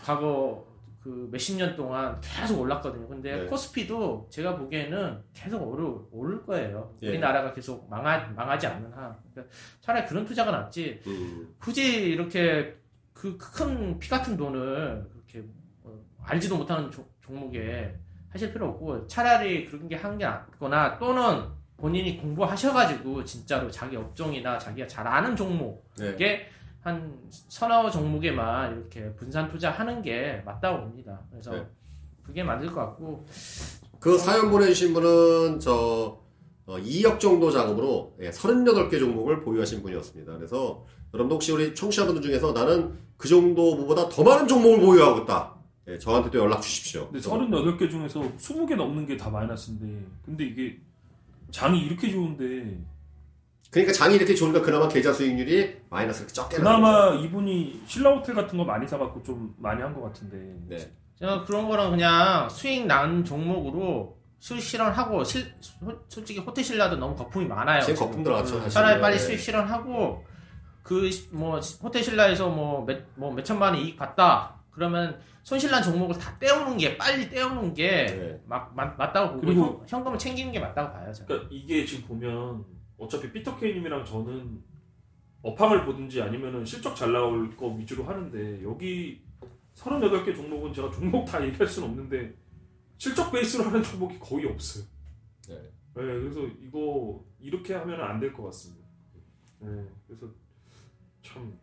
과거 0.03 0.74
그 1.05 1.29
몇십 1.31 1.57
년 1.59 1.77
동안 1.77 2.19
계속 2.23 2.59
올랐거든요. 2.61 3.07
근데 3.07 3.37
네. 3.37 3.47
코스피도 3.47 4.27
제가 4.31 4.57
보기에는 4.57 5.23
계속 5.35 5.61
오를, 5.63 5.95
오를 6.11 6.43
거예요. 6.47 6.97
예. 7.03 7.11
우리나라가 7.11 7.53
계속 7.53 7.87
망하, 7.91 8.17
망하지 8.35 8.67
않는 8.67 8.91
한. 8.91 9.15
그러니까 9.35 9.55
차라리 9.83 10.07
그런 10.07 10.25
투자가 10.25 10.51
낫지. 10.51 11.03
음. 11.07 11.55
굳이 11.61 12.07
이렇게 12.13 12.75
그 13.13 13.37
큰 13.39 13.99
피 13.99 14.09
같은 14.09 14.35
돈을 14.35 15.07
그렇게 15.13 15.47
어, 15.83 15.93
알지도 16.23 16.57
못하는 16.57 16.91
조- 16.91 17.07
종목에 17.21 17.95
하실 18.31 18.51
필요 18.53 18.71
없고 18.71 19.07
차라리 19.07 19.67
그런 19.67 19.87
게 19.87 19.97
하는 19.97 20.17
게 20.17 20.25
낫거나 20.25 20.99
또는 20.99 21.45
본인이 21.77 22.17
공부하셔가지고 22.17 23.23
진짜로 23.25 23.71
자기 23.71 23.97
업종이나 23.97 24.59
자기가 24.59 24.87
잘 24.87 25.07
아는 25.07 25.37
종목 25.37 25.87
네. 25.99 26.17
한 26.85 27.19
서너 27.31 27.91
종목에만 27.91 28.77
이렇게 28.79 29.11
분산 29.15 29.49
투자하는 29.49 30.03
게 30.03 30.43
맞다고 30.45 30.83
봅니다. 30.83 31.19
그래서 31.31 31.51
네. 31.53 31.67
그게 32.23 32.45
맞을 32.45 32.67
것 32.71 32.75
같고 32.81 33.25
그 33.99 34.19
사연 34.19 34.51
보내주신 34.51 34.93
분은 34.93 35.61
저 35.61 36.23
어, 36.67 36.77
2억 36.79 37.19
정도 37.19 37.51
자금으로 37.51 38.15
예, 38.21 38.31
38개 38.31 38.99
종목을 38.99 39.41
보유하신 39.43 39.83
분이었습니다. 39.83 40.37
그래서 40.37 40.85
여러분도 41.15 41.37
혹시 41.37 41.53
우리 41.53 41.75
청취자분들 41.75 42.21
중에서 42.21 42.53
나는 42.53 42.99
그 43.17 43.29
정도보다 43.29 44.11
더 44.11 44.23
많은 44.23 44.47
종목을 44.47 44.81
보유하고 44.81 45.21
있다. 45.23 45.55
예, 45.89 45.99
저한테도 45.99 46.39
연락 46.39 46.61
주십시오. 46.61 47.09
근데 47.11 47.27
38개 47.27 47.91
중에서 47.91 48.21
20개 48.37 48.77
넘는 48.77 49.07
게 49.07 49.17
다 49.17 49.31
마이너스인데 49.31 50.07
근데 50.23 50.45
이게 50.45 50.79
장이 51.51 51.81
이렇게 51.81 52.11
좋은데 52.11 52.79
그러니까 53.75 53.93
장이 53.93 54.15
이렇게 54.17 54.35
좋으니까 54.35 54.63
그나마 54.63 54.89
계좌 54.89 55.13
수익률이 55.13 55.83
마이너스 55.91 56.21
이렇게 56.21 56.33
적게 56.33 56.57
그나마 56.59 57.11
이분이 57.15 57.83
신라 57.87 58.11
호텔 58.15 58.35
같은 58.35 58.57
거 58.57 58.65
많이 58.65 58.87
사갖고 58.87 59.23
좀 59.23 59.55
많이 59.59 59.83
한 59.83 59.93
것 59.95 60.03
같은데 60.03 60.37
네. 60.69 60.93
제가 61.19 61.45
그런 61.45 61.69
거는 61.69 61.91
그냥 61.91 62.49
수익 62.49 62.87
난 62.87 63.25
종목으로 63.25 64.17
수익 64.39 64.61
실현하고 64.63 65.25
실, 65.25 65.53
소- 65.61 65.75
솔직히 66.09 66.39
호텔 66.41 66.63
신라도 66.65 66.97
너무 66.97 67.17
거품이 67.17 67.47
많아요. 67.47 67.81
지금. 67.83 68.01
거품 68.07 68.23
들어갔죠. 68.23 68.57
사실. 68.59 68.71
차라리 68.71 69.01
빨리 69.01 69.17
네. 69.17 69.23
수익 69.23 69.39
실현하고 69.41 70.25
그 70.83 71.11
뭐 71.33 71.59
호텔 71.83 72.03
신라에서 72.03 72.49
뭐몇뭐 72.51 73.33
몇천만 73.35 73.75
원 73.75 73.83
이익 73.83 73.97
봤다. 73.97 74.55
그러면 74.71 75.19
손실난 75.45 75.83
종목을 75.83 76.19
다 76.19 76.37
떼우는 76.39 76.77
게 76.77 76.97
빨리 76.99 77.29
떼우는 77.31 77.75
게 77.75 78.07
네. 78.07 78.41
막, 78.47 78.73
맞, 78.75 78.97
맞다고 78.99 79.31
보고 79.35 79.41
그리고- 79.47 79.63
현- 79.65 79.83
현금을 79.89 80.19
챙기는 80.19 80.53
게 80.53 80.61
맞다고 80.61 80.93
봐요. 80.93 81.13
저는. 81.13 81.27
그러니까 81.27 81.49
이게 81.51 81.85
지금 81.87 82.07
보면 82.09 82.65
어차피 82.99 83.33
피터케이님이랑 83.33 84.05
저는 84.05 84.63
업황을 85.43 85.85
보든지 85.85 86.23
아니면은 86.23 86.65
실적 86.65 86.95
잘 86.97 87.13
나올 87.13 87.55
거 87.57 87.69
위주로 87.69 88.05
하는데 88.05 88.63
여기 88.63 89.21
38개 89.75 90.35
종목은 90.35 90.73
제가 90.73 90.91
종목 90.91 91.25
다 91.27 91.45
얘기할 91.45 91.67
수는 91.67 91.89
없는데 91.91 92.35
실적 92.97 93.31
베이스로 93.33 93.65
하는 93.65 93.83
종목이 93.83 94.19
거의 94.19 94.47
없어요. 94.47 94.85
네. 95.49 95.55
네, 95.57 96.03
그래서 96.03 96.41
이거 96.63 97.23
이렇게 97.41 97.75
하면 97.75 98.01
안 98.01 98.21
될 98.21 98.33
것 98.33 98.45
같습니다. 98.45 98.85
네, 99.61 99.69
그래서 100.07 100.27
참 101.23 101.59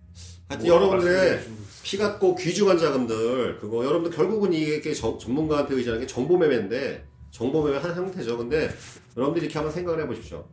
하여튼 0.50 0.67
여러분들의 0.67 1.39
싶은 1.41 1.58
피 1.84 1.98
같고 1.98 2.36
귀중한 2.36 2.78
자금들 2.78 3.58
그거 3.58 3.86
여러분들 3.86 4.15
결국은 4.15 4.52
이게 4.54 4.94
정- 4.94 5.17
전문가한테 5.17 5.76
의지하는 5.76 6.02
게 6.02 6.08
정보 6.08 6.38
매매인데 6.38 7.06
정보 7.32 7.63
매매 7.63 7.78
한 7.78 7.96
형태죠. 7.96 8.38
근데 8.38 8.70
여러분들이 9.15 9.46
이렇게 9.46 9.58
한번 9.58 9.74
생각을 9.74 10.04
해보십시오. 10.04 10.46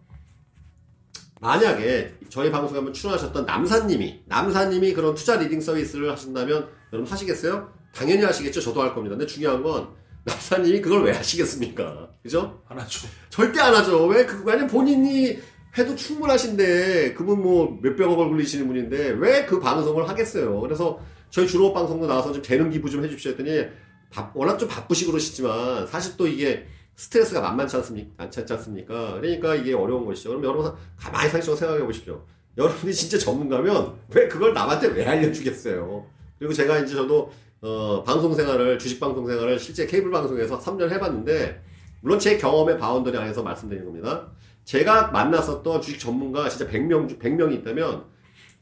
만약에 1.41 2.15
저희 2.29 2.51
방송에 2.51 2.79
한번 2.79 2.93
출연하셨던 2.93 3.47
남사님이 3.47 4.23
남사님이 4.27 4.93
그런 4.93 5.15
투자 5.15 5.37
leading 5.37 5.61
서비스를 5.61 6.11
하신다면 6.11 6.69
여러분 6.93 7.11
하시겠어요? 7.11 7.73
당연히 7.95 8.23
하시겠죠. 8.25 8.61
저도 8.61 8.83
할 8.83 8.95
겁니다. 8.95 9.17
근데 9.17 9.27
중요한 9.27 9.63
건 9.63 9.89
남사님이 10.25 10.81
그걸 10.81 11.05
왜 11.05 11.13
하시겠습니까? 11.13 12.11
그죠? 12.23 12.63
안 12.69 12.79
하죠. 12.81 13.07
절대 13.31 13.61
안 13.61 13.75
하죠. 13.77 14.07
왜 14.07 14.27
그거 14.27 14.51
아니 14.53 14.67
본인이 14.67 15.39
해도 15.77 15.95
충분하신데 15.95 17.15
그분 17.15 17.41
뭐 17.43 17.79
몇백억을 17.83 18.29
굴리시는 18.29 18.67
분인데 18.67 19.11
왜 19.19 19.47
그 19.47 19.61
방송을 19.61 20.09
하겠어요. 20.09 20.61
그래서 20.61 20.99
저희 21.31 21.47
주로 21.47 21.73
방송도 21.73 22.07
나와서 22.07 22.33
좀 22.33 22.43
재능 22.43 22.71
기부 22.71 22.91
좀 22.91 23.05
해주십시오 23.05 23.33
했더니 23.33 23.67
바- 24.11 24.31
워낙 24.35 24.59
좀 24.59 24.69
바쁘시고 24.69 25.13
그러시지만 25.13 25.87
사실 25.87 26.17
또 26.17 26.27
이게 26.27 26.67
스트레스가 26.99 27.41
만만치 27.41 27.77
않습니까? 27.77 28.25
않지 28.25 28.45
않습니까? 28.51 29.21
그러니까 29.21 29.55
이게 29.55 29.73
어려운 29.73 30.05
것이죠. 30.05 30.31
그럼 30.31 30.43
여러분 30.43 30.73
가만히 30.97 31.31
상식적으로 31.31 31.57
생각해 31.57 31.85
보십시오. 31.85 32.25
여러분이 32.57 32.93
진짜 32.93 33.17
전문가면 33.17 33.95
왜 34.11 34.27
그걸 34.27 34.53
남한테 34.53 34.89
왜 34.89 35.07
알려주겠어요? 35.07 36.05
그리고 36.39 36.53
제가 36.53 36.81
이제 36.81 36.97
저도 36.97 37.31
어, 37.61 38.03
방송 38.03 38.35
생활을 38.35 38.81
주식 38.81 38.99
방송 38.99 39.29
생활을 39.29 39.61
실제 39.61 39.87
케이블 39.87 40.11
방송에서 40.11 40.59
3년 40.59 40.91
해봤는데 40.91 41.63
물론 42.01 42.19
제 42.19 42.37
경험의 42.37 42.79
boundary 42.79 43.17
안에서 43.17 43.45
말씀드리는 43.45 43.87
겁니다. 43.87 44.33
제가 44.65 45.13
만났었던 45.13 45.81
주식 45.81 46.01
전문가 46.01 46.49
진짜 46.49 46.69
100명 46.69 47.09
중 47.09 47.19
100명이 47.21 47.61
있다면 47.61 48.07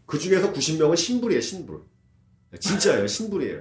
그 0.04 0.18
중에서 0.18 0.52
90명은 0.52 0.94
신불이에요, 0.94 1.40
신불. 1.40 1.80
진짜예요, 2.60 3.06
신불이에요. 3.06 3.60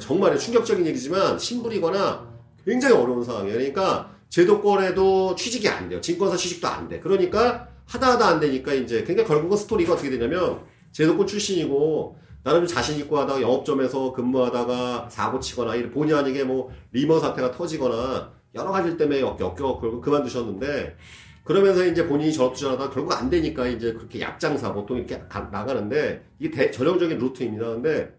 정말 0.00 0.38
충격적인 0.38 0.86
얘기지만 0.86 1.38
신불이거나 1.38 2.35
굉장히 2.66 2.94
어려운 2.96 3.22
상황이에요. 3.22 3.56
그러니까 3.56 4.10
제도권에도 4.28 5.34
취직이 5.36 5.68
안 5.68 5.88
돼요. 5.88 6.00
증권사 6.00 6.36
취직도 6.36 6.66
안 6.66 6.88
돼. 6.88 6.98
그러니까 7.00 7.68
하다 7.86 8.14
하다 8.14 8.26
안 8.26 8.40
되니까 8.40 8.74
이제 8.74 9.02
그러니까 9.04 9.26
결국은 9.28 9.56
스토리가 9.56 9.92
어떻게 9.92 10.10
되냐면 10.10 10.60
제도권 10.90 11.26
출신이고 11.26 12.18
나름 12.42 12.66
좀 12.66 12.74
자신 12.76 12.98
있고 12.98 13.18
하다가 13.18 13.40
영업점에서 13.40 14.12
근무하다가 14.12 15.08
사고 15.10 15.38
치거나 15.38 15.72
본의 15.90 16.14
아니게 16.14 16.44
뭐 16.44 16.70
리머 16.92 17.18
사태가 17.20 17.52
터지거나 17.52 18.32
여러 18.54 18.70
가지 18.70 18.88
일 18.90 18.96
때문에 18.96 19.20
역, 19.20 19.38
역겨 19.40 19.78
결국 19.80 20.00
그만두셨는데 20.00 20.96
그러면서 21.44 21.84
이제 21.84 22.06
본인이 22.06 22.32
전업 22.32 22.54
투자하다가 22.54 22.90
결국 22.90 23.12
안 23.12 23.30
되니까 23.30 23.66
이제 23.68 23.92
그렇게 23.92 24.20
약장사 24.20 24.72
보통 24.72 24.96
이렇게 24.96 25.20
가- 25.28 25.48
나가는데 25.52 26.24
이게 26.40 26.50
대- 26.50 26.70
전형적인 26.72 27.18
루트입니다. 27.18 27.66
근데 27.68 28.12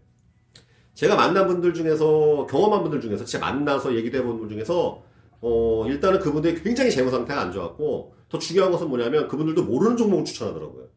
제가 0.98 1.16
만난 1.16 1.46
분들 1.46 1.76
중에서 1.76 2.48
경험한 2.50 2.82
분들 2.82 3.00
중에서 3.00 3.24
진짜 3.24 3.46
만나서 3.46 3.96
얘기해 3.96 4.24
본 4.24 4.40
분들 4.40 4.56
중에서 4.58 5.04
어 5.42 5.86
일단은 5.88 6.20
그분들이 6.20 6.60
굉장히 6.64 6.90
재무 6.90 7.12
상태가 7.12 7.40
안 7.40 7.52
좋았고 7.52 8.16
더 8.28 8.40
중요한 8.40 8.72
것은 8.72 8.90
뭐냐면 8.90 9.28
그분들도 9.28 9.64
모르는 9.64 9.96
종목을 9.96 10.26
추천하더라고요. 10.26 10.88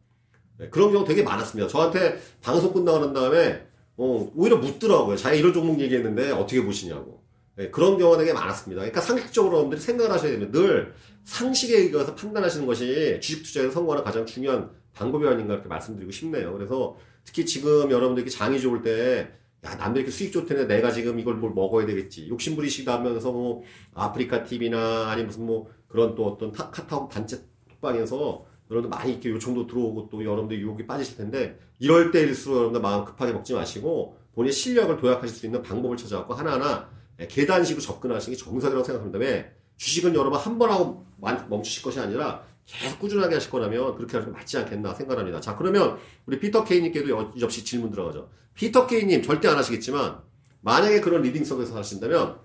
네, 0.57 0.69
그런 0.69 0.91
경우 0.91 1.05
되게 1.05 1.21
많았습니다. 1.21 1.67
저한테 1.69 2.19
방송 2.41 2.73
끝나고 2.73 2.97
난 2.97 3.13
다음에 3.13 3.67
어, 3.95 4.31
오히려 4.35 4.57
묻더라고요. 4.57 5.15
자기 5.17 5.37
이런 5.37 5.53
종목 5.53 5.79
얘기했는데 5.79 6.31
어떻게 6.31 6.63
보시냐고. 6.63 7.21
네, 7.55 7.69
그런 7.69 7.99
경우가 7.99 8.17
되게 8.17 8.33
많았습니다. 8.33 8.81
그러니까 8.81 9.01
상식적으로 9.01 9.57
여러분들이 9.57 9.79
생각을 9.79 10.11
하셔야 10.11 10.31
됩니다. 10.31 10.51
늘 10.51 10.95
상식에 11.25 11.77
의해서 11.77 12.15
판단하시는 12.15 12.65
것이 12.65 13.19
주식 13.21 13.43
투자에서 13.43 13.69
성공하는 13.69 14.03
가장 14.03 14.25
중요한 14.25 14.71
방법이 14.95 15.27
아닌가 15.27 15.53
이렇게 15.53 15.69
말씀드리고 15.69 16.11
싶네요. 16.11 16.53
그래서 16.53 16.97
특히 17.23 17.45
지금 17.45 17.91
여러분들 17.91 18.23
이렇게 18.23 18.35
장이 18.35 18.59
좋을 18.59 18.81
때 18.81 19.31
야, 19.63 19.75
남들 19.75 20.01
이렇게 20.01 20.11
수익 20.11 20.31
좋다는데 20.31 20.73
내가 20.75 20.91
지금 20.91 21.19
이걸 21.19 21.35
뭘 21.35 21.53
먹어야 21.53 21.85
되겠지. 21.85 22.27
욕심부리시다 22.29 22.93
하면서 22.95 23.31
뭐 23.31 23.61
아프리카 23.93 24.43
TV나 24.43 25.09
아니 25.09 25.23
무슨 25.23 25.45
뭐 25.45 25.69
그런 25.87 26.15
또 26.15 26.25
어떤 26.27 26.51
타, 26.51 26.69
카카오 26.71 27.07
단체 27.09 27.39
톡방에서 27.69 28.45
여러분들 28.71 28.89
많이 28.97 29.11
이렇게 29.11 29.29
요청도 29.29 29.67
들어오고 29.67 30.09
또 30.09 30.23
여러분들 30.23 30.59
유혹이 30.59 30.87
빠지실 30.87 31.17
텐데 31.17 31.59
이럴 31.79 32.11
때일수록 32.11 32.57
여러분들 32.57 32.81
마음 32.81 33.05
급하게 33.05 33.33
먹지 33.33 33.53
마시고 33.53 34.17
본인의 34.33 34.53
실력을 34.53 34.95
도약하실 34.97 35.35
수 35.37 35.45
있는 35.45 35.61
방법을 35.61 35.97
찾아갖고 35.97 36.33
하나하나 36.33 36.89
예, 37.19 37.27
계단식으로 37.27 37.81
접근하시는 37.81 38.35
게 38.37 38.43
정석이라고 38.43 38.83
생각합니다. 38.83 39.19
왜? 39.19 39.51
주식은 39.77 40.15
여러분 40.15 40.39
한 40.39 40.57
번 40.57 40.71
하고 40.71 41.05
만- 41.19 41.47
멈추실 41.49 41.83
것이 41.83 41.99
아니라 41.99 42.43
계속 42.65 42.99
꾸준하게 42.99 43.35
하실 43.35 43.49
거라면 43.51 43.95
그렇게 43.95 44.17
하는 44.17 44.31
게 44.31 44.37
맞지 44.37 44.57
않겠나 44.59 44.93
생각합니다. 44.93 45.41
자, 45.41 45.55
그러면 45.55 45.97
우리 46.25 46.39
피터 46.39 46.63
케이님께도 46.63 47.09
여- 47.09 47.33
역시 47.41 47.63
질문 47.65 47.91
들어가죠. 47.91 48.29
피터 48.53 48.87
케이님 48.87 49.21
절대 49.23 49.47
안 49.47 49.57
하시겠지만 49.57 50.19
만약에 50.61 51.01
그런 51.01 51.21
leading 51.21 51.43
서비스 51.43 51.75
하신다면 51.77 52.39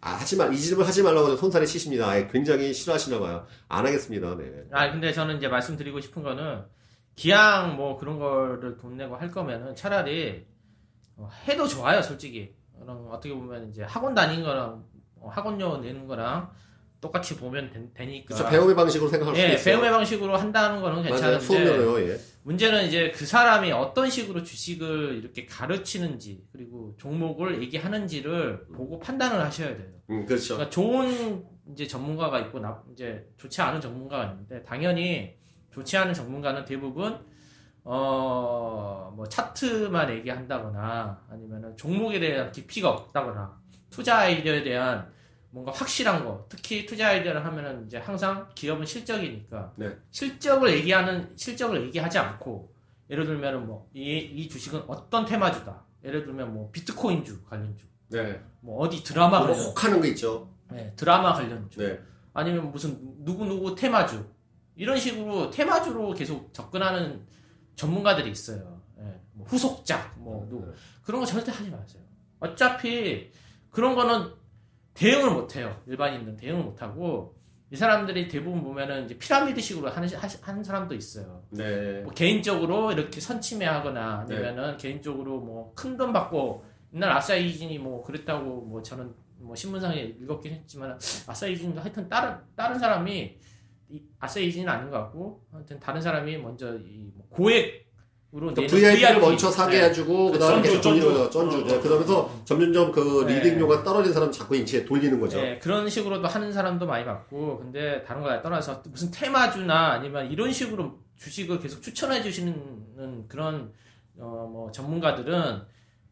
아, 0.00 0.10
하지 0.12 0.36
말, 0.36 0.52
이 0.52 0.56
질문 0.56 0.86
하지 0.86 1.02
말라고 1.02 1.34
손살이 1.36 1.66
치십니다. 1.66 2.08
아, 2.08 2.26
굉장히 2.28 2.72
싫어하시나 2.72 3.18
봐요. 3.18 3.46
안 3.68 3.84
하겠습니다. 3.84 4.36
네. 4.36 4.64
아 4.70 4.90
근데 4.92 5.12
저는 5.12 5.38
이제 5.38 5.48
말씀드리고 5.48 6.00
싶은 6.00 6.22
거는 6.22 6.62
기왕 7.16 7.76
뭐 7.76 7.98
그런 7.98 8.18
거를 8.18 8.76
돈 8.76 8.96
내고 8.96 9.16
할 9.16 9.30
거면은 9.30 9.74
차라리 9.74 10.46
어, 11.16 11.28
해도 11.48 11.66
좋아요 11.66 12.00
솔직히 12.00 12.54
그럼 12.80 13.08
어떻게 13.10 13.34
보면 13.34 13.70
이제 13.70 13.82
학원 13.82 14.14
다닌 14.14 14.44
거랑 14.44 14.84
어, 15.16 15.28
학원료 15.28 15.78
내는 15.78 16.06
거랑 16.06 16.48
똑같이 17.00 17.36
보면 17.36 17.92
되, 17.94 18.06
니까 18.06 18.34
그렇죠. 18.34 18.50
배움의 18.50 18.74
방식으로 18.74 19.08
생각할 19.08 19.34
수 19.36 19.40
예, 19.40 19.52
있어요. 19.54 19.64
배움의 19.64 19.90
방식으로 19.90 20.36
한다는 20.36 20.80
거는 20.82 20.96
맞아요. 21.02 21.10
괜찮은데 21.12 21.44
수업료로요. 21.44 22.08
예. 22.10 22.18
문제는 22.42 22.86
이제 22.86 23.12
그 23.14 23.24
사람이 23.26 23.70
어떤 23.72 24.08
식으로 24.10 24.42
주식을 24.42 25.18
이렇게 25.22 25.46
가르치는지 25.46 26.42
그리고 26.52 26.94
종목을 26.98 27.62
얘기하는지를 27.62 28.66
보고 28.74 28.98
판단을 28.98 29.40
하셔야 29.40 29.76
돼요. 29.76 29.88
음, 30.10 30.26
그렇죠. 30.26 30.54
그러니까 30.54 30.70
좋은 30.70 31.44
이제 31.72 31.86
전문가가 31.86 32.40
있고 32.40 32.58
나 32.58 32.82
이제 32.92 33.26
좋지 33.36 33.60
않은 33.60 33.80
전문가가 33.80 34.24
있는데 34.32 34.62
당연히 34.64 35.34
좋지 35.72 35.96
않은 35.98 36.14
전문가는 36.14 36.64
대부분 36.64 37.18
어 37.84 39.12
뭐 39.18 39.26
차트만 39.28 40.10
얘기한다거나 40.10 41.20
아니면은 41.30 41.76
종목에 41.76 42.20
대한 42.20 42.52
깊이가 42.52 42.88
없다거나 42.90 43.58
투자 43.90 44.18
아이디어에 44.18 44.62
대한 44.62 45.10
뭔가 45.50 45.72
확실한 45.72 46.24
거 46.24 46.46
특히 46.48 46.84
투자 46.84 47.08
아이디어를 47.08 47.44
하면은 47.44 47.86
이제 47.86 47.96
항상 47.98 48.48
기업은 48.54 48.84
실적이니까 48.84 49.72
네. 49.76 49.96
실적을 50.10 50.70
얘기하는 50.76 51.32
실적을 51.36 51.86
얘기하지 51.86 52.18
않고 52.18 52.74
예를 53.10 53.24
들면은 53.24 53.66
뭐이 53.66 54.18
이 54.34 54.48
주식은 54.48 54.82
어떤 54.86 55.24
테마주다 55.24 55.84
예를 56.04 56.24
들면 56.24 56.52
뭐 56.52 56.70
비트코인주 56.70 57.44
관련주 57.44 57.86
네. 58.08 58.40
뭐 58.60 58.78
어디 58.80 59.02
드라마 59.02 59.38
뭐 59.38 59.48
관련 59.48 59.64
혹 59.64 59.84
하는 59.84 60.00
거 60.00 60.06
있죠. 60.08 60.52
네, 60.70 60.92
드라마 60.96 61.32
관련주 61.32 61.78
네. 61.80 61.98
아니면 62.34 62.70
무슨 62.70 62.98
누구누구 63.20 63.74
테마주 63.74 64.28
이런 64.76 64.98
식으로 64.98 65.50
테마주로 65.50 66.12
계속 66.14 66.52
접근하는 66.52 67.26
전문가들이 67.74 68.30
있어요. 68.30 68.80
예, 69.00 69.20
뭐 69.32 69.46
후속작 69.46 70.18
뭐 70.18 70.46
누구 70.48 70.72
그런 71.02 71.20
거 71.20 71.26
절대 71.26 71.50
하지 71.50 71.70
마세요. 71.70 72.02
어차피 72.38 73.32
그런 73.70 73.94
거는 73.94 74.37
대응을 74.98 75.30
못 75.32 75.54
해요. 75.56 75.80
일반인들은 75.86 76.36
대응을 76.36 76.62
못 76.64 76.82
하고 76.82 77.34
이 77.70 77.76
사람들이 77.76 78.28
대부분 78.28 78.62
보면은 78.62 79.04
이제 79.04 79.18
피라미드식으로 79.18 79.90
하는 79.90 80.08
하- 80.14 80.28
하는 80.42 80.64
사람도 80.64 80.94
있어요. 80.94 81.42
네. 81.50 82.00
뭐 82.02 82.12
개인적으로 82.12 82.92
이렇게 82.92 83.20
선침해하거나 83.20 84.20
아니면은 84.20 84.76
개인적으로 84.78 85.40
뭐 85.40 85.74
큰 85.74 85.96
돈 85.96 86.12
받고 86.12 86.64
옛날 86.94 87.10
아사이진이 87.12 87.78
뭐 87.78 88.02
그랬다고 88.02 88.62
뭐 88.62 88.82
저는 88.82 89.14
뭐 89.40 89.54
신문상에 89.54 90.00
읽었긴 90.20 90.52
했지만 90.54 90.98
아사이진도 91.26 91.80
하여튼 91.80 92.08
다른 92.08 92.36
다른 92.56 92.78
사람이 92.78 93.38
이 93.90 94.02
아사이진은 94.18 94.68
아닌 94.68 94.90
것 94.90 94.96
같고 94.98 95.44
하여튼 95.52 95.78
다른 95.78 96.00
사람이 96.00 96.38
먼저 96.38 96.74
이뭐 96.78 97.26
고액으로 97.28 97.87
그러니까 98.30 98.60
내는 98.60 98.74
VIP를 98.74 99.08
VIP. 99.08 99.20
먼저 99.20 99.50
사게 99.50 99.78
네. 99.80 99.84
해주고 99.86 100.26
그 100.26 100.32
그다음에 100.32 100.54
전주, 100.54 100.68
계속 100.70 100.82
돌리는 100.82 101.06
전주. 101.06 101.18
거죠. 101.18 101.30
전주. 101.30 101.56
어, 101.56 101.64
네. 101.64 101.74
어. 101.76 101.80
그러면서 101.80 102.30
점점점 102.44 102.92
그 102.92 103.24
네. 103.26 103.36
리딩료가 103.36 103.82
떨어진 103.82 104.12
사람 104.12 104.30
자꾸 104.30 104.54
인치에 104.56 104.84
돌리는 104.84 105.18
거죠. 105.18 105.40
네, 105.40 105.58
그런 105.58 105.88
식으로도 105.88 106.28
하는 106.28 106.52
사람도 106.52 106.86
많이 106.86 107.04
봤고, 107.04 107.58
근데 107.58 108.02
다른 108.04 108.22
거에 108.22 108.42
떠나서 108.42 108.82
무슨 108.88 109.10
테마주나 109.10 109.92
아니면 109.92 110.30
이런 110.30 110.52
식으로 110.52 110.98
주식을 111.16 111.58
계속 111.58 111.80
추천해 111.82 112.22
주시는 112.22 113.26
그런 113.28 113.72
어, 114.18 114.48
뭐 114.52 114.70
전문가들은 114.72 115.62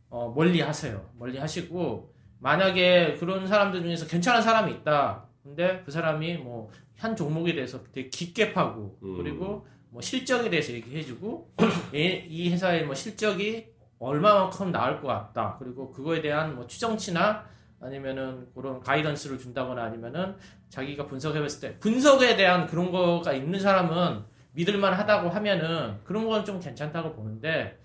어, 0.09 0.33
멀리 0.35 0.61
하세요. 0.61 1.05
멀리 1.19 1.39
하시고 1.39 2.13
만약에 2.39 3.17
그런 3.19 3.47
사람들 3.47 3.83
중에서 3.83 4.07
괜찮은 4.07 4.41
사람이 4.41 4.73
있다. 4.73 5.25
근데 5.43 5.83
그 5.85 5.91
사람이 5.91 6.39
뭐 6.39 6.71
한 6.99 7.15
종목에 7.15 7.55
대해서 7.55 7.83
되게 7.93 8.09
깊게 8.09 8.53
파고 8.53 8.99
음. 9.03 9.17
그리고 9.19 9.67
뭐 9.97 10.03
실적에 10.03 10.51
대해서 10.51 10.75
얘기해주고 10.75 11.53
이, 11.95 12.23
이 12.29 12.51
회사의 12.51 12.85
뭐 12.85 12.95
실적이 12.95 13.69
얼마만큼 13.99 14.71
나올 14.71 15.01
것 15.01 15.09
같다. 15.09 15.57
그리고 15.59 15.91
그거에 15.91 16.21
대한 16.21 16.55
뭐 16.55 16.67
추정치나 16.67 17.47
아니면은 17.81 18.47
그런 18.55 18.79
가이던스를 18.81 19.39
준다거나 19.39 19.85
아니면은 19.85 20.37
자기가 20.69 21.07
분석해봤을 21.07 21.61
때 21.61 21.79
분석에 21.79 22.37
대한 22.37 22.67
그런 22.67 22.93
거가 22.93 23.33
있는 23.33 23.59
사람은 23.59 24.23
믿을만 24.53 24.93
하다고 24.93 25.31
하면은 25.31 25.99
그런 26.05 26.27
건 26.27 26.45
좀 26.45 26.61
괜찮다고 26.61 27.15
보는데 27.15 27.81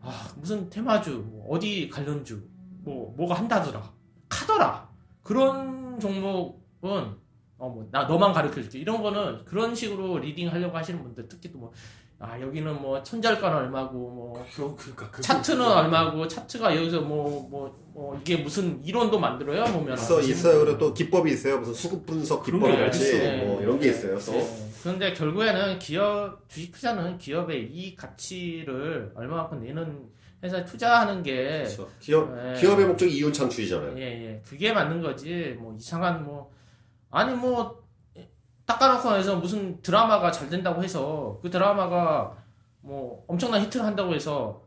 아 0.00 0.32
무슨 0.36 0.70
테마주 0.70 1.24
뭐 1.26 1.56
어디 1.56 1.88
관련주 1.88 2.40
뭐 2.84 3.12
뭐가 3.16 3.34
한다더라 3.34 3.82
카더라 4.28 4.88
그런 5.24 5.98
종목은 5.98 7.16
어 7.62 7.68
뭐 7.68 7.86
나 7.92 8.04
너만 8.04 8.32
가르쳐 8.32 8.60
줄게 8.60 8.78
이런 8.80 9.02
거는 9.02 9.44
그런 9.44 9.74
식으로 9.74 10.18
leading 10.18 10.50
하려고 10.52 10.76
하시는 10.76 11.00
분들 11.02 11.28
특히 11.28 11.50
또 11.52 11.58
뭐 11.58 11.72
아 12.24 12.40
여기는 12.40 12.80
뭐 12.80 13.04
손절가는 13.04 13.56
얼마고 13.56 13.92
뭐 13.98 14.46
그, 14.54 14.76
그러니까 14.76 15.20
차트는 15.20 15.60
웃겨요. 15.60 15.74
얼마고 15.76 16.28
차트가 16.28 16.76
여기서 16.76 17.00
뭐뭐 17.00 17.76
뭐 17.92 18.16
이게 18.20 18.36
무슨 18.36 18.80
이론도 18.84 19.18
만들어요 19.18 19.64
보면 19.72 19.94
있어 19.94 20.20
있어요. 20.20 20.60
그리고 20.60 20.78
또 20.78 20.94
기법이 20.94 21.32
있어요. 21.32 21.58
무슨 21.58 21.74
수급 21.74 22.06
분석 22.06 22.44
그런 22.44 22.60
기법 22.60 22.76
게 22.76 22.84
같이 22.84 22.98
있어요. 23.00 23.44
뭐 23.44 23.60
이런 23.60 23.80
게 23.80 23.88
있어요. 23.88 24.16
또 24.20 24.32
네. 24.32 24.68
그런데 24.84 25.12
결국에는 25.14 25.80
기업 25.80 26.48
주식 26.48 26.70
투자는 26.70 27.18
기업의 27.18 27.72
이익 27.72 27.96
가치를 27.96 29.10
얼마만큼 29.16 29.60
내는 29.60 30.08
회사에 30.44 30.64
투자하는 30.64 31.24
게 31.24 31.64
그렇죠. 31.64 31.88
기업 31.98 32.32
네. 32.36 32.54
기업의 32.60 32.86
목적이 32.86 33.16
이윤 33.16 33.32
창출이잖아요. 33.32 33.98
예, 33.98 34.02
예. 34.02 34.42
그게 34.46 34.72
맞는 34.72 35.02
거지. 35.02 35.56
뭐 35.58 35.74
이상한 35.76 36.24
뭐 36.24 36.52
아니 37.12 37.34
뭐 37.34 37.82
닦아놓고 38.66 39.14
해서 39.16 39.36
무슨 39.36 39.80
드라마가 39.82 40.32
잘 40.32 40.48
된다고 40.48 40.82
해서 40.82 41.38
그 41.42 41.50
드라마가 41.50 42.36
뭐 42.80 43.24
엄청난 43.28 43.60
히트를 43.62 43.84
한다고 43.86 44.14
해서 44.14 44.62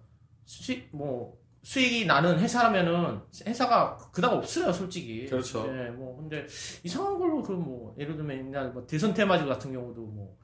수익 0.45 0.89
뭐 0.91 1.37
수익이 1.63 2.05
나는 2.05 2.37
회사라면은 2.39 3.19
회사가 3.47 3.97
그닥 4.13 4.33
없어요, 4.33 4.71
솔직히. 4.71 5.25
그렇죠. 5.25 5.65
예, 5.67 5.89
뭐 5.89 6.15
근데 6.15 6.45
이상한 6.83 7.17
걸로 7.17 7.41
그뭐 7.41 7.95
예를 7.97 8.15
들면 8.15 8.37
옛날 8.37 8.69
뭐 8.71 8.85
대선 8.85 9.13
테마주 9.15 9.47
같은 9.47 9.73
경우도 9.73 10.01
뭐 10.01 10.37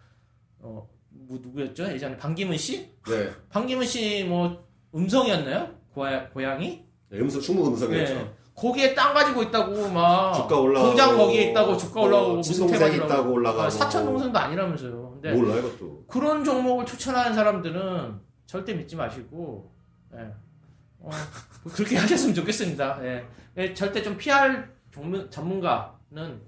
어, 0.60 0.90
뭐 1.10 1.40
누구였죠? 1.40 1.84
예전에 1.92 2.18
방기문 2.18 2.58
씨? 2.58 2.90
네. 3.08 3.30
방기문 3.50 3.86
씨 3.86 4.24
뭐 4.28 4.68
음성이었나요? 4.96 5.76
고야, 5.94 6.28
고양이? 6.32 6.84
네, 7.10 7.20
음성 7.20 7.40
충무 7.40 7.68
음성이었죠. 7.68 8.14
네. 8.16 8.34
거기에 8.62 8.94
땅 8.94 9.12
가지고 9.12 9.42
있다고 9.42 9.90
막 9.90 10.34
주가 10.36 10.60
올라가고 10.60 10.88
공장 10.90 11.18
거기에 11.18 11.50
있다고 11.50 11.76
주가 11.76 12.02
올라가고 12.02 12.36
무슨 12.36 12.54
친동생 12.54 12.80
테마주라고. 12.80 13.12
있다고 13.12 13.34
올라가고 13.34 13.62
아, 13.64 13.70
사천 13.72 14.06
동생도 14.06 14.38
아니라면서요. 14.38 15.10
근데 15.14 15.32
몰라 15.34 15.56
이것도. 15.56 16.06
그런 16.08 16.44
종목을 16.44 16.86
추천하는 16.86 17.34
사람들은 17.34 18.20
절대 18.46 18.76
믿지 18.76 18.96
마시고 18.96 19.72
예. 20.14 20.32
어, 21.00 21.10
그렇게 21.74 21.98
하셨으면 21.98 22.36
좋겠습니다. 22.36 23.00
예. 23.04 23.26
예, 23.58 23.74
절대 23.74 24.04
좀 24.04 24.16
피할 24.16 24.72
종문, 24.92 25.32
전문가는 25.32 26.42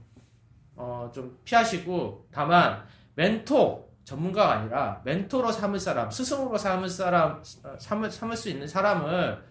어, 0.75 1.09
좀 1.11 1.35
피하시고 1.43 2.27
다만 2.31 2.83
멘토 3.15 3.89
전문가가 4.03 4.53
아니라 4.59 5.01
멘토로 5.03 5.51
삼을 5.51 5.79
사람, 5.79 6.11
스승으로 6.11 6.57
삼을 6.59 6.89
사람, 6.89 7.41
어, 7.63 7.75
삼을, 7.79 8.11
삼을 8.11 8.37
수 8.37 8.49
있는 8.49 8.67
사람을 8.67 9.41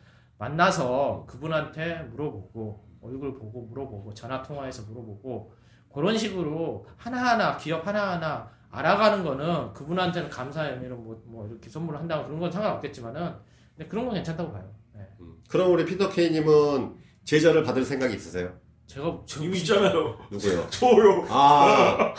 만나서 0.43 1.25
그분한테 1.29 2.09
물어보고 2.11 2.85
얼굴 3.01 3.39
보고 3.39 3.63
물어보고 3.63 4.13
전화 4.13 4.43
통화해서 4.43 4.83
물어보고 4.89 5.53
그런 5.95 6.19
식으로 6.19 6.85
하나하나 6.97 7.57
기업 7.57 7.87
하나하나 7.87 8.51
알아가는 8.71 9.23
거는 9.23 9.73
그분한테는 9.73 10.29
감사의 10.31 10.75
의미로 10.75 10.97
뭐, 10.97 11.23
뭐 11.27 11.47
이렇게 11.47 11.71
선물을 11.71 12.01
한다고 12.01 12.25
그런 12.27 12.41
건 12.41 12.51
상관없겠지만은 12.51 13.35
근데 13.77 13.89
그런 13.89 14.07
건 14.07 14.15
괜찮다고 14.15 14.53
봐요. 14.53 14.69
네. 14.95 15.07
음. 15.21 15.35
그럼 15.49 15.73
우리 15.73 15.85
피터 15.85 16.09
케이님은 16.09 16.97
제자를 17.25 17.63
받을 17.63 17.85
생각이 17.85 18.17
있으세요? 18.17 18.53
제가 18.87 19.21
저- 19.27 19.45
이미 19.45 19.59
있잖아요. 19.59 20.19
누구요? 20.31 20.67
저요. 20.71 21.25
아, 21.29 22.15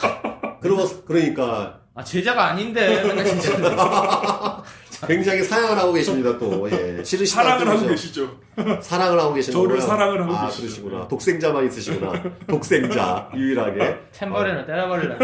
그러고 0.61 0.83
그러니까 1.05 1.81
아 1.93 2.03
제자가 2.03 2.51
아닌데 2.51 3.03
맨날 3.03 3.25
진짜 3.25 4.62
굉장히 5.07 5.43
사랑을 5.43 5.77
하고 5.77 5.93
계십니다 5.93 6.37
또. 6.37 6.69
예. 6.71 7.03
싫으시다 7.03 7.43
사랑을 7.43 7.67
하고. 7.67 7.87
계시죠. 7.87 8.39
사랑을 8.81 9.19
하고 9.19 9.33
계시는 9.33 9.53
저를 9.59 9.77
거구나. 9.77 9.87
사랑을 9.87 10.21
하고 10.23 10.33
아, 10.33 10.45
계시죠. 10.47 10.61
그러시구나. 10.63 11.07
독생자만 11.07 11.65
있으시구나. 11.67 12.23
독생자 12.47 13.29
유일하게. 13.35 13.99
템버리는 14.13 14.65
때려버리려. 14.65 15.17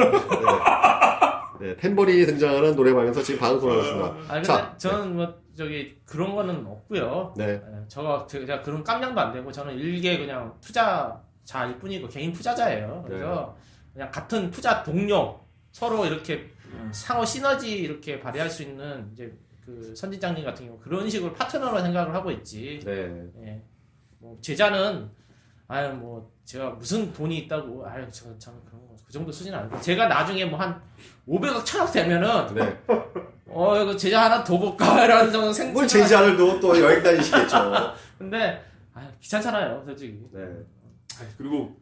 네, 1.59 1.75
템버린이 1.75 2.25
등장하는 2.25 2.75
노래방에서 2.75 3.21
지금 3.21 3.39
방송을 3.41 3.73
하고 3.73 3.83
있습니다. 3.83 4.07
아 4.07 4.33
근데 4.35 4.41
자, 4.43 4.73
저는 4.77 5.15
뭐 5.15 5.33
저기 5.57 5.97
그런 6.05 6.33
거는 6.33 6.65
없고요. 6.65 7.33
네. 7.35 7.61
예, 7.61 7.87
저가 7.89 8.25
제가 8.27 8.61
그런 8.61 8.81
깜냥도 8.83 9.19
안 9.19 9.33
되고 9.33 9.51
저는 9.51 9.75
일개 9.77 10.17
그냥 10.17 10.53
투자자일 10.61 11.77
뿐이고 11.79 12.07
개인 12.07 12.31
투자자예요. 12.31 13.03
그래서 13.05 13.57
그냥 13.93 14.09
같은 14.09 14.49
투자 14.51 14.81
동료 14.83 15.37
서로 15.71 16.05
이렇게 16.05 16.49
상호 16.91 17.25
시너지 17.25 17.77
이렇게 17.77 18.19
발휘할 18.21 18.49
수 18.49 18.63
있는 18.63 19.09
이제 19.13 19.33
그 19.69 19.95
선진장님 19.95 20.43
같은 20.43 20.65
경우 20.65 20.79
그런 20.79 21.09
식으로 21.09 21.33
파트너로 21.33 21.79
생각을 21.81 22.13
하고 22.13 22.31
있지. 22.31 22.79
네. 22.83 23.25
예. 23.43 23.61
뭐 24.19 24.37
제자는 24.41 25.09
아유 25.67 25.93
뭐 25.93 26.31
제가 26.45 26.71
무슨 26.71 27.13
돈이 27.13 27.37
있다고 27.39 27.85
아유 27.87 28.05
저 28.11 28.37
저는 28.37 28.59
그런 28.65 28.87
거 28.87 28.89
그 29.09 29.13
정도 29.13 29.31
수준 29.31 29.55
아니고 29.55 29.81
제가 29.81 30.07
나중에 30.07 30.45
뭐 30.45 30.59
한 30.59 30.79
500억 31.27 31.65
천억 31.65 31.91
되면은 31.91 32.53
네. 32.53 32.79
어 33.47 33.81
이거 33.81 33.95
제자 33.97 34.25
하나 34.25 34.43
더 34.43 34.57
볼까라는 34.59 35.31
정도 35.33 35.51
생뭘 35.51 35.87
제자를 35.87 36.37
두고 36.37 36.59
또 36.59 36.79
여행 36.79 37.01
다니시겠죠. 37.01 37.57
근데 38.19 38.63
아 38.93 39.09
귀찮잖아요 39.19 39.81
솔직히 39.83 40.19
네. 40.31 40.41
아이, 41.19 41.25
그리고 41.39 41.75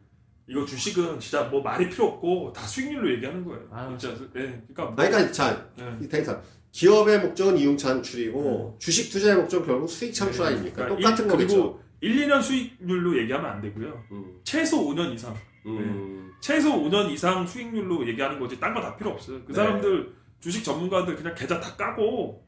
이거 0.46 0.64
주식은 0.64 1.20
진짜 1.20 1.42
뭐 1.44 1.60
말이 1.60 1.90
필요 1.90 2.06
없고 2.06 2.50
다 2.54 2.62
수익률로 2.66 3.12
얘기하는 3.16 3.44
거예요. 3.44 3.62
아유. 3.70 3.94
진짜. 3.98 4.16
예. 4.36 4.40
그러니까 4.66 4.84
뭐, 4.86 4.94
아니, 4.96 5.10
그러니까 5.10 5.30
자, 5.30 5.66
예. 5.78 5.98
이 6.02 6.08
데이터. 6.08 6.40
기업의 6.72 7.20
목적은 7.20 7.56
이윤 7.58 7.76
창출이고 7.76 8.76
주식 8.78 9.10
투자의 9.10 9.36
목적은 9.36 9.66
결국 9.66 9.88
수익 9.88 10.12
창출 10.12 10.44
아닙니까? 10.44 10.84
그러니까 10.84 10.96
똑같은 11.02 11.24
일- 11.24 11.30
거겠죠. 11.30 11.54
그리고 11.56 11.82
1, 12.00 12.28
2년 12.28 12.42
수익률로 12.42 13.18
얘기하면 13.18 13.50
안 13.50 13.60
되고요. 13.60 14.04
음. 14.12 14.40
최소 14.44 14.84
5년 14.88 15.12
이상. 15.14 15.34
음. 15.66 16.32
최소 16.40 16.70
5년 16.82 17.10
이상 17.10 17.46
수익률로 17.46 18.06
얘기하는 18.08 18.38
거지 18.38 18.58
딴 18.60 18.72
거 18.74 18.80
다 18.80 18.96
필요 18.96 19.10
없어요. 19.10 19.40
그 19.44 19.48
네. 19.48 19.54
사람들 19.54 20.12
주식 20.40 20.62
전문가들 20.62 21.16
그냥 21.16 21.34
계좌 21.34 21.58
다 21.58 21.74
까고 21.74 22.44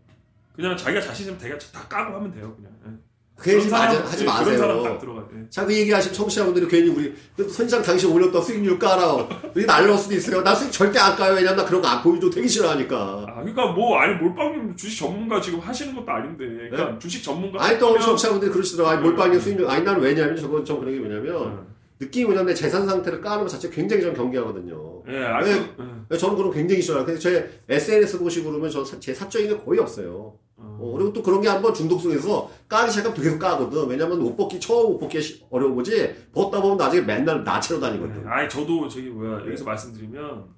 그냥 0.54 0.76
자기가 0.76 1.00
자신 1.00 1.24
있으면 1.24 1.38
대가 1.40 1.58
다 1.72 1.86
까고 1.88 2.14
하면 2.16 2.30
돼요. 2.30 2.54
그냥. 2.56 3.00
예. 3.46 3.52
그 3.52 3.52
얘기 3.58 3.70
하지, 3.70 3.96
하지 3.96 4.22
예, 4.22 4.26
마세요. 4.26 4.98
예. 5.34 5.48
자, 5.50 5.64
그 5.66 5.74
얘기 5.74 5.90
하시면 5.90 6.14
청취자분들이 6.14 6.68
괜히 6.68 6.88
우리 6.90 7.14
선장 7.48 7.82
당신 7.82 8.10
올렸다 8.12 8.40
수익률 8.40 8.78
까라. 8.78 9.26
우리 9.54 9.64
날릴 9.66 9.96
수도 9.96 10.14
있어요. 10.14 10.42
나 10.42 10.54
수익 10.54 10.70
절대 10.70 10.98
안 10.98 11.16
까요. 11.16 11.34
왜냐면 11.34 11.56
나 11.56 11.64
그런 11.64 11.80
거 11.82 11.88
안 11.88 12.02
보여줘 12.02 12.30
되게 12.30 12.46
싫어하니까. 12.46 13.26
아, 13.28 13.34
그러니까 13.40 13.66
뭐 13.72 13.96
아니 13.98 14.14
몰빵님 14.22 14.76
주식 14.76 14.98
전문가 15.00 15.40
지금 15.40 15.58
하시는 15.60 15.94
것도 15.96 16.10
아닌데, 16.10 16.44
그러니까 16.70 16.98
주식 16.98 17.22
전문가. 17.24 17.58
네? 17.60 17.64
아니 17.70 17.78
또 17.78 17.88
하면- 17.88 18.00
청취자분들이 18.00 18.50
그러시더라고. 18.52 18.90
아니 18.90 19.02
몰빵이 19.02 19.34
네. 19.36 19.40
수익률. 19.40 19.68
아니 19.68 19.82
나는 19.84 20.00
왜냐면 20.00 20.36
저건 20.36 20.64
좀 20.64 20.78
그런 20.80 20.92
게 20.94 21.00
뭐냐면 21.00 21.66
예. 21.66 21.70
느낌이 22.04 22.24
뭐냐면 22.26 22.46
내 22.48 22.54
재산 22.54 22.86
상태를 22.86 23.20
까는 23.20 23.42
것 23.44 23.48
자체 23.48 23.68
굉장히 23.70 24.02
좀 24.02 24.14
경계하거든요. 24.14 25.02
예, 25.08 25.18
아니, 25.24 25.50
네. 25.50 25.66
예. 26.12 26.16
저는 26.16 26.36
그런 26.36 26.50
거 26.50 26.54
굉장히 26.54 26.80
싫어요. 26.80 27.04
그래서 27.04 27.20
제 27.20 27.60
SNS 27.68 28.18
보시고 28.20 28.50
그러면 28.50 28.70
저 28.70 28.84
제 29.00 29.12
사적인 29.12 29.48
게 29.48 29.56
거의 29.64 29.80
없어요. 29.80 30.34
어. 30.80 30.88
어, 30.88 30.92
그리고 30.92 31.12
또 31.12 31.22
그런 31.22 31.40
게 31.40 31.48
한번 31.48 31.74
중독성에서 31.74 32.50
까기 32.68 32.90
시작하면 32.90 33.20
계속 33.22 33.38
까거든. 33.38 33.86
왜냐면 33.88 34.20
옷 34.22 34.36
벗기, 34.36 34.58
처음 34.58 34.94
옷 34.94 34.98
벗기 34.98 35.20
시- 35.20 35.44
어려운 35.50 35.74
거지. 35.76 36.14
벗다 36.32 36.60
보면 36.60 36.76
나중에 36.78 37.02
맨날 37.02 37.44
나체로 37.44 37.78
다니거든. 37.80 38.22
네. 38.24 38.28
아니 38.30 38.48
저도 38.48 38.88
저기 38.88 39.08
뭐야 39.10 39.38
네. 39.42 39.46
여기서 39.48 39.64
말씀드리면 39.64 40.48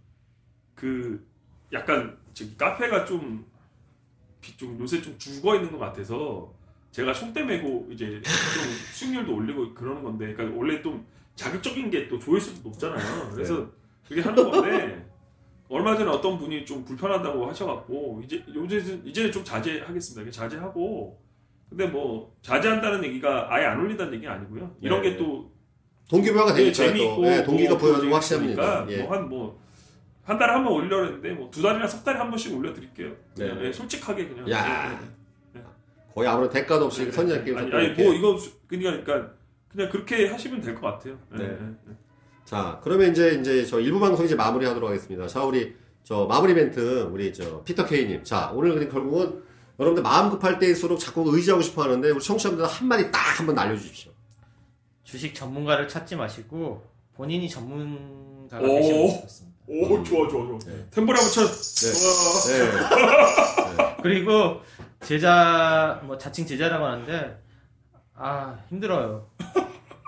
그 0.75 1.25
약간 1.73 2.17
저기 2.35 2.57
카페가 2.57 3.05
좀, 3.05 3.45
비- 4.41 4.57
좀 4.57 4.79
요새 4.81 5.01
좀 5.03 5.15
죽어 5.19 5.57
있는 5.57 5.71
것 5.73 5.79
같아서 5.79 6.53
제가 6.91 7.13
총대 7.13 7.43
메고 7.43 7.87
이제 7.91 8.07
좀 8.23 8.23
수익률도 8.93 9.35
올리고 9.35 9.73
그러는 9.75 10.03
건데 10.03 10.33
그러니까 10.35 10.59
원래 10.59 10.83
좀 10.83 11.05
자극적인 11.37 11.91
게 11.91 12.09
또 12.09 12.19
조회수도 12.19 12.69
높잖아요. 12.69 13.31
그래서 13.33 13.67
그게 14.07 14.21
하는 14.21 14.51
건데 14.51 15.07
얼마 15.73 15.97
전에 15.97 16.11
어떤 16.11 16.39
분이 16.39 16.65
좀 16.67 16.85
불편하다고 16.85 17.47
하셔갖고 17.49 18.21
이제 18.25 18.45
요새 18.55 18.77
이제는 19.05 19.33
좀 19.33 19.43
자제하겠습니다. 19.43 20.31
자제하고 20.31 21.19
근데 21.71 21.87
뭐 21.87 22.37
자제한다는 22.43 23.03
얘기가 23.05 23.47
아예 23.51 23.65
안 23.65 23.81
올린다는 23.81 24.13
얘기 24.15 24.27
아니고요. 24.29 24.77
이런 24.83 25.01
네. 25.01 25.11
게또 25.13 25.51
동기부여가 26.11 26.53
되게 26.53 26.71
되니까 26.71 26.93
재미있고 26.93 27.17
또. 27.23 27.27
예, 27.27 27.43
동기가 27.43 27.79
그러니까 27.79 28.17
확실합니다. 28.17 28.87
예. 28.91 29.03
뭐한 29.03 29.29
뭐 29.29 29.63
한 30.25 30.39
달에 30.39 30.53
한 30.53 30.63
번 30.63 30.75
올려는데 30.75 31.33
뭐 31.33 31.51
두 31.51 31.61
달이나 31.63 31.85
석 31.87 32.05
달에 32.05 32.17
한 32.19 32.29
번씩 32.31 32.57
올려드릴게요. 32.57 33.13
네. 33.37 33.51
예, 33.67 33.73
솔직하게 33.73 34.29
그냥. 34.29 34.49
야. 34.51 34.93
예, 35.57 35.59
예, 35.59 35.65
거의 36.15 36.29
아무런 36.29 36.49
대가도 36.51 36.85
없이 36.85 37.07
예. 37.07 37.11
선의의 37.11 37.45
게임 37.45 37.57
아니, 37.59 37.73
아니 37.75 37.89
뭐 37.95 38.13
이거 38.15 38.37
수- 38.37 38.53
그러니까 38.69 39.31
그냥 39.69 39.89
그렇게 39.91 40.29
하시면 40.29 40.61
될 40.61 40.75
것 40.75 40.83
같아요. 40.83 41.19
예, 41.35 41.39
네. 41.39 41.59
자, 42.53 42.79
그러면 42.85 43.13
이제 43.13 43.39
이제 43.41 43.65
저 43.65 43.81
일부 43.81 43.99
방송 43.99 44.27
이제 44.27 44.35
마무리하도록 44.35 44.87
하겠습니다. 44.87 45.27
자, 45.27 45.43
우리 45.43 45.75
저 46.05 46.27
마무리 46.27 46.53
멘트 46.53 47.09
우리 47.11 47.33
저 47.33 47.63
피터 47.63 47.87
케이님. 47.87 48.25
자, 48.25 48.51
오늘 48.55 48.75
그냥 48.75 48.91
결국은 48.91 49.43
여러분들 49.81 50.03
마음 50.03 50.29
급할 50.29 50.59
때일수록 50.59 51.01
자꾸 51.01 51.25
의지하고 51.35 51.63
싶어 51.63 51.85
하는데 51.85 52.11
우리 52.11 52.23
청취자분들 52.23 52.67
한 52.67 52.89
마디 52.89 53.11
딱 53.11 53.39
한번 53.39 53.55
날려주십시오. 53.55 54.13
주식 55.03 55.35
전문가를 55.35 55.89
찾지 55.89 56.15
마시고 56.17 56.85
본인이 57.15 57.49
전문가가 57.49 58.63
오. 58.63 58.69
되시면 58.69 59.09
좋겠습니다. 59.15 59.57
오 59.69 60.03
좋아 60.05 60.29
좋아 60.29 60.47
좋아. 60.47 60.59
네. 60.67 60.87
템포라 60.91 61.21
붙여. 61.21 61.41
네. 61.47 62.67
와. 62.69 63.77
네. 63.87 63.97
그리고 64.03 64.61
제자 65.01 66.03
뭐 66.05 66.19
자칭 66.19 66.45
제자라고 66.45 66.85
하는데 66.85 67.43
아 68.15 68.59
힘들어요. 68.69 69.27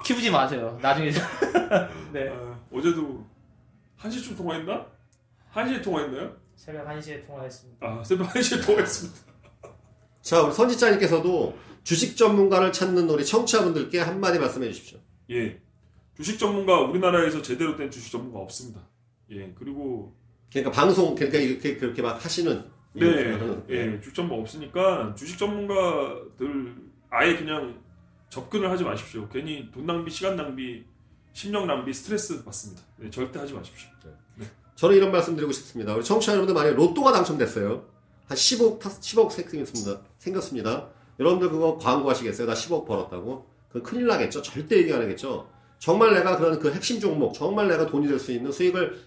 키우지 0.05 0.30
마세요. 0.30 0.78
나중에 0.82 1.11
네. 2.12 2.28
아, 2.28 2.61
어제도 2.70 3.24
한 3.96 4.11
시쯤 4.11 4.36
통화했나? 4.36 4.86
한 5.48 5.66
시에 5.66 5.80
통화했나요? 5.80 6.36
새벽 6.55 6.86
1시에 6.86 7.26
통화했습니다. 7.26 7.86
아, 7.86 8.05
새벽 8.05 8.28
1시에 8.28 8.64
통화했습니다. 8.64 9.20
자, 10.20 10.42
우리 10.42 10.52
선지자님께서도 10.52 11.57
주식 11.84 12.16
전문가를 12.16 12.72
찾는 12.72 13.09
우리 13.09 13.24
청취자분들께 13.24 13.98
한마디 14.00 14.38
말씀해 14.38 14.70
주십시오. 14.72 14.98
예. 15.30 15.61
주식 16.16 16.38
전문가 16.38 16.80
우리나라에서 16.80 17.42
제대로 17.42 17.76
된 17.76 17.90
주식 17.90 18.12
전문가 18.12 18.38
없습니다. 18.40 18.86
예. 19.30 19.52
그리고 19.59 20.14
그러니까 20.52 20.70
방송, 20.70 21.14
그러니까 21.14 21.38
이렇게 21.38 21.76
그렇게 21.76 22.02
막 22.02 22.22
하시는. 22.22 22.64
네, 22.92 23.07
이분들은, 23.07 23.64
예, 23.70 24.00
주식 24.00 24.14
전문가 24.14 24.40
없으니까 24.42 25.14
주식 25.16 25.36
전문가들 25.36 26.76
아예 27.11 27.36
그냥 27.36 27.82
접근을 28.35 28.68
하지 28.68 28.82
마십시오. 28.82 29.28
괜히 29.28 29.70
돈 29.72 29.87
낭비, 29.87 30.11
시간 30.11 30.35
낭비, 30.35 30.85
심력 31.32 31.66
낭비, 31.66 31.95
스트레스 31.95 32.43
받습니다. 32.45 32.82
네, 32.97 33.09
절대 33.09 33.39
하지 33.39 33.53
마십시오. 33.55 33.89
저는 34.74 34.97
이런 34.97 35.12
말씀 35.12 35.37
드리고 35.37 35.53
싶습니다. 35.53 35.95
우리 35.95 36.03
청취자 36.03 36.32
여러분들 36.32 36.53
만약에 36.53 36.74
로또가 36.74 37.12
당첨됐어요. 37.12 37.85
한 38.26 38.37
10억, 38.37 38.80
10억 38.80 39.30
생겼습니다. 39.30 40.01
생겼습니다. 40.18 40.89
여러분들 41.20 41.49
그거 41.51 41.78
광고하시겠어요? 41.78 42.49
나 42.49 42.55
10억 42.55 42.85
벌었다고? 42.87 43.47
그 43.70 43.82
큰일 43.82 44.09
나겠죠? 44.09 44.43
절대 44.43 44.78
얘기 44.78 44.93
안 44.93 45.01
하겠죠? 45.03 45.49
정말 45.78 46.12
내가 46.14 46.37
그런 46.37 46.59
그 46.59 46.72
핵심 46.72 46.99
종목, 46.99 47.35
정말 47.35 47.68
내가 47.68 47.87
돈이 47.87 48.09
될 48.09 48.18
수 48.18 48.32
있는 48.32 48.51
수익을 48.51 49.01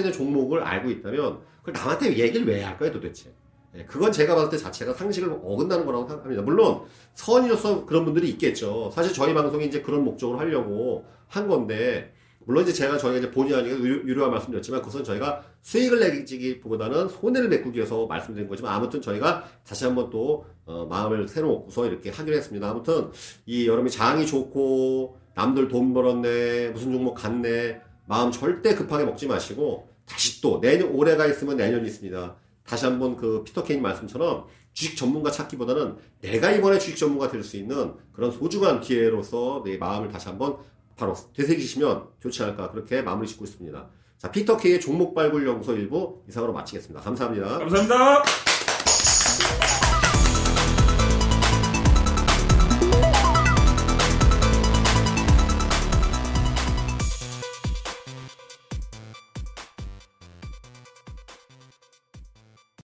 있는 0.00 0.12
종목을 0.12 0.62
알고 0.62 0.90
있다면 0.90 1.40
그걸 1.62 1.72
남한테 1.72 2.18
얘기를 2.18 2.46
왜 2.46 2.62
할까요 2.62 2.92
도대체? 2.92 3.32
예, 3.76 3.84
그건 3.84 4.12
제가 4.12 4.34
봤을 4.34 4.50
때 4.50 4.56
자체가 4.56 4.92
상식을 4.94 5.40
어긋나는 5.42 5.84
거라고 5.84 6.06
생각합니다. 6.06 6.42
물론 6.42 6.82
선의로서 7.14 7.84
그런 7.86 8.04
분들이 8.04 8.28
있겠죠. 8.30 8.90
사실 8.94 9.12
저희 9.12 9.34
방송이 9.34 9.66
이제 9.66 9.82
그런 9.82 10.04
목적으로 10.04 10.38
하려고 10.38 11.04
한 11.26 11.48
건데 11.48 12.12
물론 12.46 12.62
이제 12.62 12.72
제가 12.72 12.98
저희가 12.98 13.18
이제 13.18 13.30
본의 13.30 13.54
아니게 13.54 13.74
유- 13.74 14.02
유료화 14.06 14.28
말씀드렸지만 14.28 14.80
그것은 14.80 15.02
저희가 15.02 15.42
수익을 15.62 15.98
내기보다는 15.98 17.08
손해를 17.08 17.48
메꾸기 17.48 17.78
위해서 17.78 18.06
말씀드린 18.06 18.46
거지만 18.48 18.74
아무튼 18.74 19.00
저희가 19.00 19.44
다시 19.66 19.86
한번 19.86 20.10
또 20.10 20.44
어, 20.66 20.86
마음을 20.88 21.26
새로 21.26 21.48
먹고서 21.48 21.86
이렇게 21.86 22.10
하기로 22.10 22.36
했습니다. 22.36 22.68
아무튼 22.70 23.10
이 23.46 23.66
여러분이 23.66 23.90
장이 23.90 24.26
좋고 24.26 25.16
남들 25.34 25.68
돈 25.68 25.92
벌었네 25.94 26.68
무슨 26.68 26.92
종목 26.92 27.14
갔네 27.14 27.80
마음 28.06 28.30
절대 28.30 28.74
급하게 28.74 29.04
먹지 29.04 29.26
마시고 29.26 29.88
다시 30.06 30.42
또 30.42 30.60
내년 30.60 30.90
올해가 30.90 31.26
있으면 31.26 31.56
내년이 31.56 31.86
있습니다. 31.88 32.36
다시 32.66 32.86
한번 32.86 33.16
그 33.16 33.42
피터 33.44 33.62
케인 33.64 33.82
말씀처럼 33.82 34.46
주식 34.72 34.96
전문가 34.96 35.30
찾기보다는 35.30 35.96
내가 36.20 36.50
이번에 36.50 36.78
주식 36.78 36.96
전문가 36.96 37.28
될 37.28 37.44
수 37.44 37.56
있는 37.56 37.94
그런 38.12 38.30
소중한 38.32 38.80
기회로서 38.80 39.62
내 39.64 39.76
마음을 39.76 40.08
다시 40.08 40.28
한번 40.28 40.56
바로 40.96 41.14
되새기시면 41.34 42.04
좋지 42.20 42.42
않을까 42.42 42.70
그렇게 42.70 43.02
마무리 43.02 43.28
짓고 43.28 43.44
있습니다. 43.44 43.86
자 44.18 44.30
피터 44.30 44.56
케이의 44.56 44.80
종목 44.80 45.14
발굴 45.14 45.46
연구소 45.46 45.74
일부 45.74 46.22
이상으로 46.28 46.52
마치겠습니다. 46.52 47.00
감사합니다. 47.02 47.58
감사합니다. 47.58 48.53